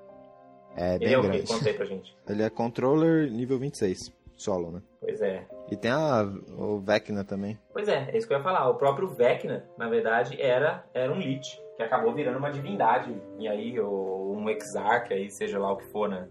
[0.77, 1.39] É bem ele é grande.
[1.39, 1.47] o?
[1.47, 2.15] Conta aí pra gente.
[2.29, 4.81] Ele é controller nível 26, solo, né?
[4.99, 5.43] Pois é.
[5.71, 6.21] E tem a,
[6.55, 7.57] o Vecna também.
[7.73, 8.69] Pois é, é isso que eu ia falar.
[8.69, 13.11] O próprio Vecna, na verdade, era, era um Lich, que acabou virando uma divindade.
[13.39, 16.27] E aí, ou um Exarch, aí, seja lá o que for na,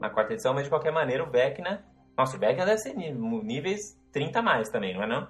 [0.00, 1.84] na quarta edição, mas de qualquer maneira, o Vecna.
[2.18, 5.28] Nossa, o Vecna deve ser níveis 30 a mais também, não é não?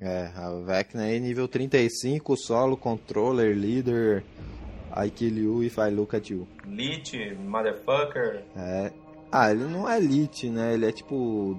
[0.00, 4.24] É, a Vecna aí nível 35, solo, controller, leader,
[4.94, 6.46] I kill you if I look at you.
[6.66, 8.42] Lich, motherfucker.
[8.56, 8.92] É.
[9.30, 10.74] Ah, ele não é Lich, né?
[10.74, 11.58] Ele é tipo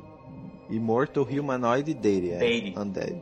[0.69, 2.79] Immortal Humanoid Deity, é.
[2.79, 3.19] Undead.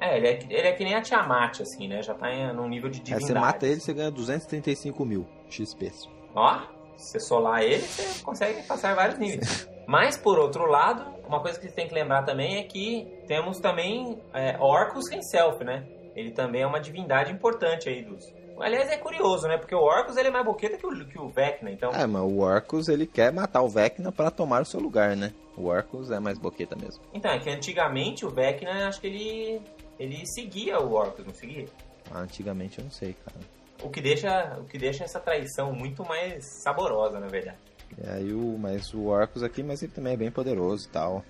[0.00, 2.02] É, ele é, ele é que nem a Tiamat, assim, né?
[2.02, 3.26] Já tá em, num nível de É, divindade.
[3.26, 5.90] você mata ele, você ganha 235 mil XP.
[6.34, 6.58] Ó,
[6.96, 9.68] se você solar ele, você consegue passar vários níveis.
[9.86, 13.58] Mas, por outro lado, uma coisa que você tem que lembrar também é que temos
[13.60, 15.86] também é, Orcus himself, né?
[16.16, 18.32] Ele também é uma divindade importante aí dos...
[18.58, 19.58] Aliás, é curioso, né?
[19.58, 21.90] Porque o Orcus ele é mais boqueta que o, que o Vecna, então...
[21.90, 25.32] É, mas o Orcus ele quer matar o Vecna pra tomar o seu lugar, né?
[25.56, 27.02] O Orcus é mais boqueta mesmo.
[27.12, 29.62] Então, é que antigamente o Vecna, acho que ele...
[29.98, 31.66] Ele seguia o Orcus, não seguia?
[32.10, 33.38] Ah, antigamente eu não sei, cara.
[33.82, 37.58] O que deixa, o que deixa essa traição muito mais saborosa, na verdade.
[38.02, 41.24] E aí o, mas o Orcus aqui, mas ele também é bem poderoso e tal.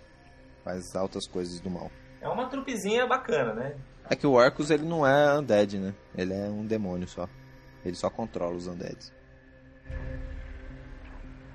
[0.62, 1.90] Faz altas coisas do mal.
[2.20, 3.76] É uma trupezinha bacana, né?
[4.08, 5.94] É que o Orcus ele não é undead, né?
[6.16, 7.28] Ele é um demônio só.
[7.84, 9.12] Ele só controla os undeads.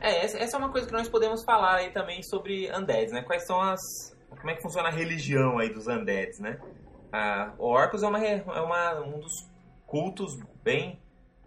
[0.02, 3.22] É, essa, é uma coisa que nós podemos falar aí também sobre undeads, né?
[3.22, 4.16] Quais são as...
[4.30, 6.60] Como é que funciona a religião aí dos undeads, né?
[7.12, 9.48] Ah, o Orcus é, uma, é uma, um dos
[9.86, 11.00] cultos bem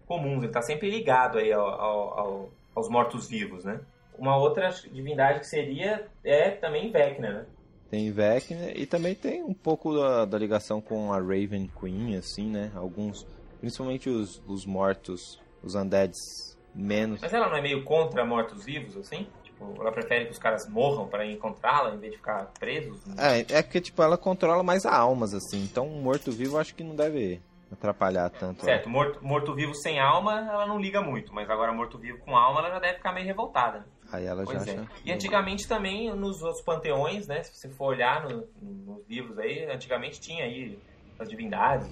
[0.05, 0.39] comuns.
[0.39, 3.79] Ele está sempre ligado aí ao, ao- ao- aos mortos-vivos, né?
[4.17, 7.45] Uma outra divindade que seria é também Vecna, né?
[7.89, 12.49] Tem Vecna e também tem um pouco da, da ligação com a Raven Queen, assim,
[12.49, 12.71] né?
[12.75, 13.25] Alguns,
[13.59, 17.21] principalmente os, os mortos, os undeads menos.
[17.21, 19.27] Mas ela não é meio contra mortos-vivos, assim?
[19.43, 22.99] Tipo, ela prefere que os caras morram para encontrá-la em vez de ficar presos?
[23.17, 25.63] É, é porque, tipo, ela controla mais almas, assim.
[25.63, 27.39] Então, um morto-vivo acho que não deve
[27.71, 28.65] atrapalhar tanto.
[28.65, 32.69] Certo, morto- morto-vivo sem alma, ela não liga muito, mas agora morto-vivo com alma, ela
[32.71, 33.85] já deve ficar meio revoltada.
[34.13, 34.71] Aí ela já Pois é.
[34.79, 34.87] acha.
[35.03, 37.41] E antigamente também, nos outros panteões, né?
[37.43, 40.79] Se você for olhar no- nos livros aí, antigamente tinha aí
[41.17, 41.87] as divindades,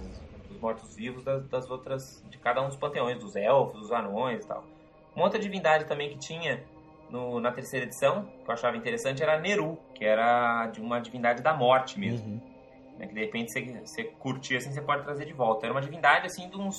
[0.50, 4.48] os mortos-vivos das, das outras, de cada um dos panteões, dos elfos, dos anões e
[4.48, 4.70] tal.
[5.16, 6.64] Uma outra divindade também que tinha
[7.10, 11.42] no- na terceira edição, que eu achava interessante, era Neru, que era de uma divindade
[11.42, 12.28] da morte mesmo.
[12.34, 12.42] Uhum.
[12.98, 15.66] né, que de repente você, você curtir assim, você pode trazer de volta.
[15.66, 16.76] Era uma divindade assim de uns,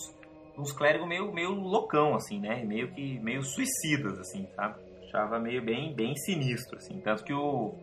[0.56, 2.62] uns clérigos meio, meio loucão, assim, né?
[2.64, 4.78] Meio que meio suicidas, assim, sabe?
[5.12, 6.98] Achava meio bem, bem sinistro, assim.
[7.02, 7.74] Tanto que o,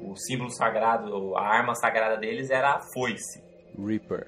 [0.00, 3.40] o símbolo sagrado, a arma sagrada deles era a foice.
[3.78, 4.26] Reaper.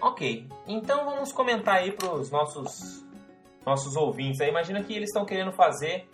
[0.00, 3.04] Ok, então vamos comentar aí pros nossos,
[3.66, 4.48] nossos ouvintes aí.
[4.48, 6.08] Imagina que eles estão querendo fazer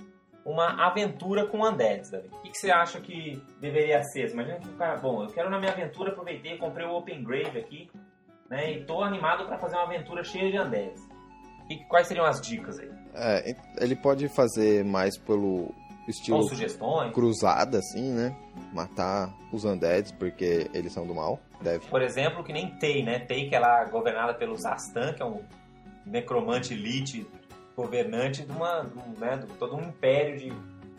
[0.45, 2.29] uma aventura com undeads, Davi.
[2.33, 4.33] O que, que você acha que deveria ser?
[4.33, 7.61] Imagina que o cara, bom, eu quero na minha aventura, aproveitei, comprei o Open Grave
[7.61, 7.89] aqui,
[8.51, 11.03] né, e tô animado para fazer uma aventura cheia de undeads.
[11.69, 12.91] E quais seriam as dicas aí?
[13.15, 15.75] É, ele pode fazer mais pelo
[16.07, 17.13] estilo Ou sugestões?
[17.13, 18.37] cruzada, assim, né?
[18.73, 21.39] Matar os undeads porque eles são do mal.
[21.61, 21.87] Deve.
[21.87, 23.21] Por exemplo, que nem Tei, né?
[23.21, 25.43] Tei que ela é governada pelo Zastan, que é um
[26.05, 27.27] necromante elite
[27.75, 30.53] governante de uma, um, né, de todo um império de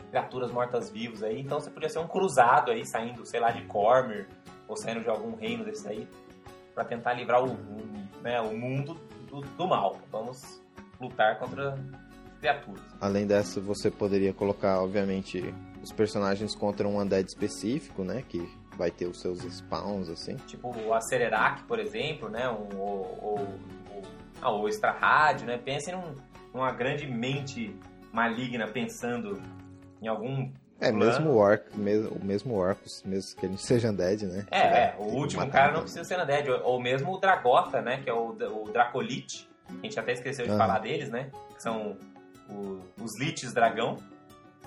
[0.09, 1.41] criaturas mortas-vivas aí.
[1.41, 4.27] Então você podia ser um cruzado aí, saindo, sei lá, de Cormyr,
[4.67, 6.07] ou saindo de algum reino desse aí,
[6.76, 8.99] para tentar livrar o, o, né, o mundo
[9.30, 9.97] do, do mal.
[10.11, 10.61] Vamos
[10.99, 11.77] lutar contra
[12.39, 12.84] criaturas.
[12.99, 18.23] Além dessa, você poderia colocar, obviamente, os personagens contra um undead específico, né?
[18.27, 18.47] Que
[18.77, 20.35] vai ter os seus spawns, assim.
[20.47, 22.49] Tipo o Acererac, por exemplo, né?
[22.49, 23.47] Um, ou, ou,
[24.41, 25.57] ah, o Extra Rádio, né?
[25.57, 26.15] Pensem num,
[26.53, 27.76] numa grande mente
[28.11, 29.41] maligna pensando
[30.02, 31.06] em algum é, plano.
[31.06, 34.45] mesmo o Orc, mesmo, o mesmo Orcus, mesmo que ele seja Undead, né?
[34.52, 36.49] É, é o último cara não precisa ser Undead.
[36.49, 38.02] Ou, ou mesmo o Dragota, né?
[38.03, 39.49] Que é o, o Dracolite.
[39.68, 40.57] A gente até esqueceu de ah.
[40.57, 41.31] falar deles, né?
[41.56, 41.97] Que são
[42.49, 43.97] o, os Liches Dragão,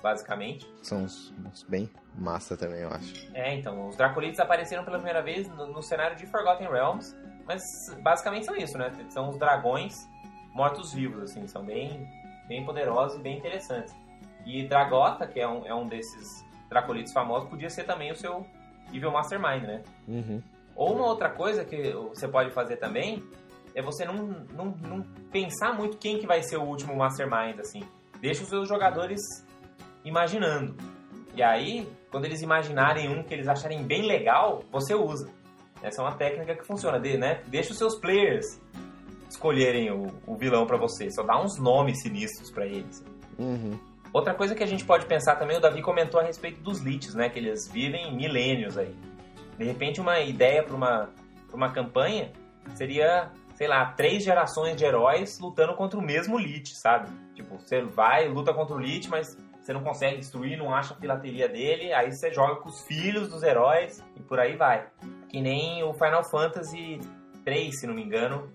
[0.02, 0.66] basicamente.
[0.82, 3.28] São uns, uns, bem massa também, eu acho.
[3.35, 7.14] É, então, os Dracolites apareceram pela primeira vez no, no cenário de Forgotten Realms,
[7.47, 7.62] mas
[8.02, 8.90] basicamente são isso, né?
[9.10, 10.09] São os dragões
[10.52, 12.09] mortos-vivos, assim, são bem,
[12.48, 13.94] bem poderosos e bem interessantes.
[14.49, 18.47] E Dragota, que é um, é um desses Dracolites famosos, podia ser também o seu
[18.91, 19.83] Evil Mastermind, né?
[20.09, 20.43] Uhum.
[20.75, 23.23] Ou uma outra coisa que você pode fazer também
[23.75, 24.15] é você não,
[24.55, 27.83] não, não pensar muito quem que vai ser o último Mastermind, assim.
[28.23, 29.20] Deixa os seus jogadores
[30.03, 30.75] imaginando.
[31.35, 35.29] E aí, quando eles imaginarem um que eles acharem bem legal, você usa.
[35.83, 37.43] Essa é uma técnica que funciona, né?
[37.49, 38.59] Deixa os seus players
[39.29, 41.11] escolherem o, o vilão para você.
[41.11, 43.05] Só dá uns nomes sinistros para eles.
[43.39, 43.79] Uhum.
[44.12, 47.14] Outra coisa que a gente pode pensar também, o Davi comentou a respeito dos liches,
[47.14, 47.28] né?
[47.28, 48.94] Que eles vivem milênios aí.
[49.59, 51.10] De repente, uma ideia para uma,
[51.47, 52.32] pra uma campanha
[52.74, 57.09] seria, sei lá, três gerações de heróis lutando contra o mesmo lich, sabe?
[57.35, 60.97] Tipo, você vai, luta contra o lich, mas você não consegue destruir, não acha a
[60.97, 64.86] filateria dele, aí você joga com os filhos dos heróis e por aí vai.
[65.28, 67.01] Que nem o Final Fantasy
[67.44, 68.51] 3, se não me engano,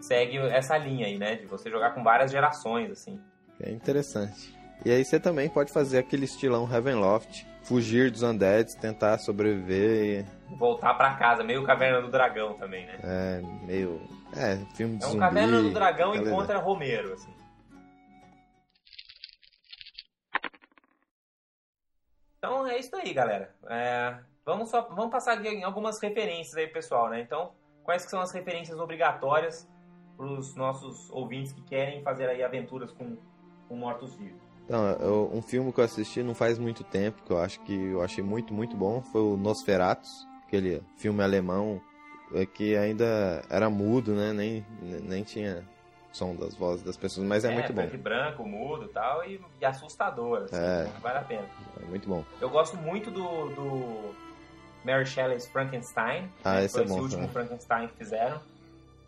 [0.00, 1.36] segue essa linha aí, né?
[1.36, 3.18] De você jogar com várias gerações, assim.
[3.60, 4.54] É interessante.
[4.84, 10.56] E aí você também pode fazer aquele estilão Heavenloft, fugir dos undeads, tentar sobreviver e...
[10.56, 12.98] Voltar para casa, meio Caverna do Dragão também, né?
[13.02, 14.00] É, meio...
[14.36, 17.32] É, filme de É um zumbi, Caverna do Dragão encontra Romero, assim.
[22.36, 23.54] Então é isso aí, galera.
[23.70, 27.22] É, vamos, só, vamos passar aqui em algumas referências aí, pessoal, né?
[27.22, 27.52] Então,
[27.82, 29.66] quais que são as referências obrigatórias
[30.14, 33.16] para os nossos ouvintes que querem fazer aí aventuras com,
[33.66, 34.43] com mortos-vivos?
[34.64, 37.74] Então, eu, um filme que eu assisti não faz muito tempo, que eu acho que
[37.74, 41.80] eu achei muito, muito bom, foi o Nosferatus, aquele filme alemão
[42.34, 44.32] é, que ainda era mudo, né?
[44.32, 45.64] Nem, nem tinha
[46.12, 47.82] som das vozes das pessoas, mas é, é muito bom.
[47.82, 51.48] É, branco, mudo tal, e, e assustador, assim, é, vale a pena.
[51.82, 52.24] É muito bom.
[52.40, 54.14] Eu gosto muito do, do
[54.84, 58.40] Mary Shelley's Frankenstein, ah, esse, é esse bom, último Frankenstein que fizeram.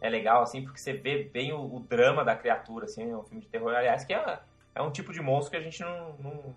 [0.00, 3.22] É legal, assim, porque você vê bem o, o drama da criatura, assim, é um
[3.22, 3.74] filme de terror.
[3.74, 4.38] Aliás, que é
[4.76, 6.54] é um tipo de monstro que a gente não, não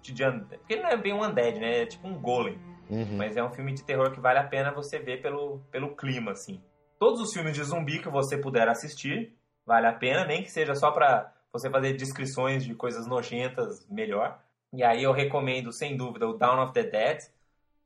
[0.58, 1.84] Porque ele não é bem um undead, né?
[1.84, 2.60] É tipo um golem.
[2.90, 3.18] Uhum.
[3.18, 6.32] Mas é um filme de terror que vale a pena você ver pelo, pelo clima,
[6.32, 6.62] assim.
[7.00, 9.34] Todos os filmes de zumbi que você puder assistir,
[9.66, 14.38] vale a pena, nem que seja só pra você fazer descrições de coisas nojentas, melhor.
[14.74, 17.20] E aí eu recomendo, sem dúvida, o Dawn of the Dead.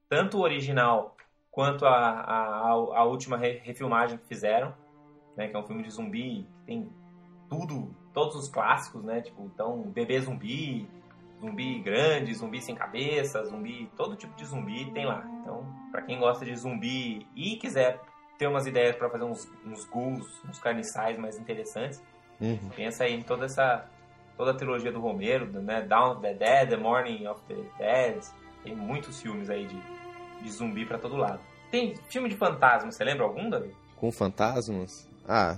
[0.10, 1.16] Tanto o original
[1.52, 4.74] quanto a, a, a última refilmagem que fizeram.
[5.38, 6.90] Né, que é um filme de zumbi que tem
[7.50, 9.22] tudo todos os clássicos, né?
[9.22, 10.88] Tipo, então, bebê zumbi,
[11.42, 15.26] zumbi grande, zumbi sem cabeça, zumbi, todo tipo de zumbi tem lá.
[15.42, 18.00] Então, para quem gosta de zumbi e quiser
[18.38, 22.02] ter umas ideias para fazer uns, uns ghouls, uns carniçais mais interessantes,
[22.40, 22.70] uhum.
[22.76, 23.90] pensa aí em toda essa
[24.36, 25.82] toda a trilogia do Romero, né?
[25.82, 28.24] Down of the Dead, The Morning of the Dead,
[28.64, 29.80] tem muitos filmes aí de,
[30.42, 31.40] de zumbi para todo lado.
[31.70, 33.76] Tem filme de fantasma, você lembra algum, Davi?
[33.96, 35.08] Com fantasmas?
[35.28, 35.58] Ah,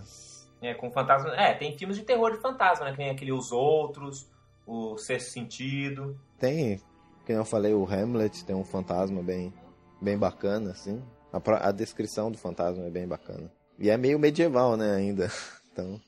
[0.66, 1.36] é, com fantasma.
[1.36, 2.96] É, tem filmes de terror de fantasma, né?
[2.96, 4.30] Tem aquele Os Outros,
[4.66, 6.20] o Sexto Sentido.
[6.40, 6.82] Tem,
[7.26, 9.54] como eu falei, o Hamlet tem um fantasma bem,
[10.02, 11.04] bem bacana, assim.
[11.32, 13.52] A, a descrição do fantasma é bem bacana.
[13.78, 15.30] E é meio medieval, né, ainda.
[15.76, 16.00] Então.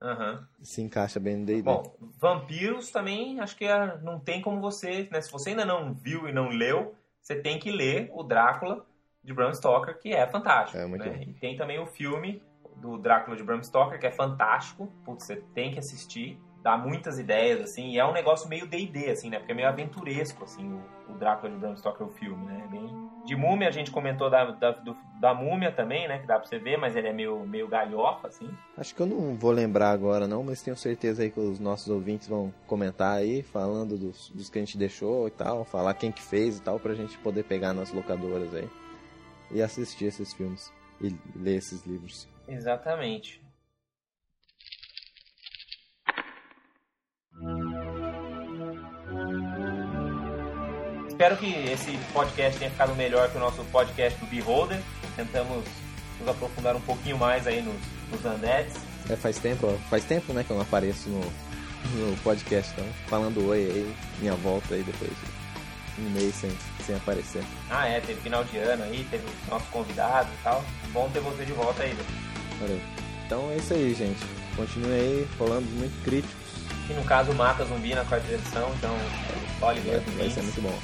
[0.00, 0.42] Uhum.
[0.62, 1.60] Se encaixa bem no D&D.
[1.60, 5.20] Bom, vampiros também, acho que é, não tem como você, né?
[5.20, 8.86] Se você ainda não viu e não leu, você tem que ler o Drácula
[9.22, 10.78] de Bram Stoker, que é fantástico.
[10.78, 11.22] É muito né?
[11.26, 12.42] E tem também o filme
[12.80, 14.90] do Drácula de Bram Stoker, que é fantástico.
[15.04, 16.40] Putz, você tem que assistir.
[16.62, 17.90] Dá muitas ideias, assim.
[17.90, 19.38] E é um negócio meio D&D, assim, né?
[19.38, 22.66] Porque é meio aventuresco, assim, o, o Drácula de Bram Stoker, o filme, né?
[22.70, 23.10] Bem...
[23.24, 26.18] De Múmia, a gente comentou da, da, do, da Múmia também, né?
[26.18, 28.48] Que dá pra você ver, mas ele é meio, meio galhofa, assim.
[28.76, 30.42] Acho que eu não vou lembrar agora, não.
[30.42, 34.58] Mas tenho certeza aí que os nossos ouvintes vão comentar aí, falando dos, dos que
[34.58, 35.64] a gente deixou e tal.
[35.64, 38.68] Falar quem que fez e tal, pra gente poder pegar nas locadoras aí.
[39.50, 40.72] E assistir esses filmes.
[41.00, 42.28] E ler esses livros.
[42.50, 43.40] Exatamente.
[51.06, 54.80] Espero que esse podcast tenha ficado melhor que o nosso podcast do Beholder.
[55.14, 55.64] Tentamos
[56.18, 57.76] nos aprofundar um pouquinho mais aí nos,
[58.10, 58.24] nos.
[59.08, 63.46] É, faz tempo, faz tempo, né, que eu não apareço no, no podcast, então, falando
[63.48, 65.12] oi aí, minha volta aí depois.
[65.98, 66.50] um mês sem,
[66.84, 67.44] sem aparecer.
[67.70, 70.64] Ah, é, teve final de ano aí, teve nosso convidado e tal.
[70.92, 71.94] Bom ter você de volta aí,
[72.60, 72.80] Valeu.
[73.26, 74.20] Então é isso aí, gente.
[74.56, 76.36] Continue aí rolando muito críticos.
[76.88, 78.94] E no caso, mata zumbi na quarta edição, então
[79.62, 80.78] olhe vai, vai ser muito bom.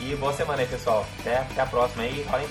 [0.00, 1.06] E boa semana aí, pessoal.
[1.20, 2.24] Até, até a próxima aí.
[2.28, 2.48] Rolem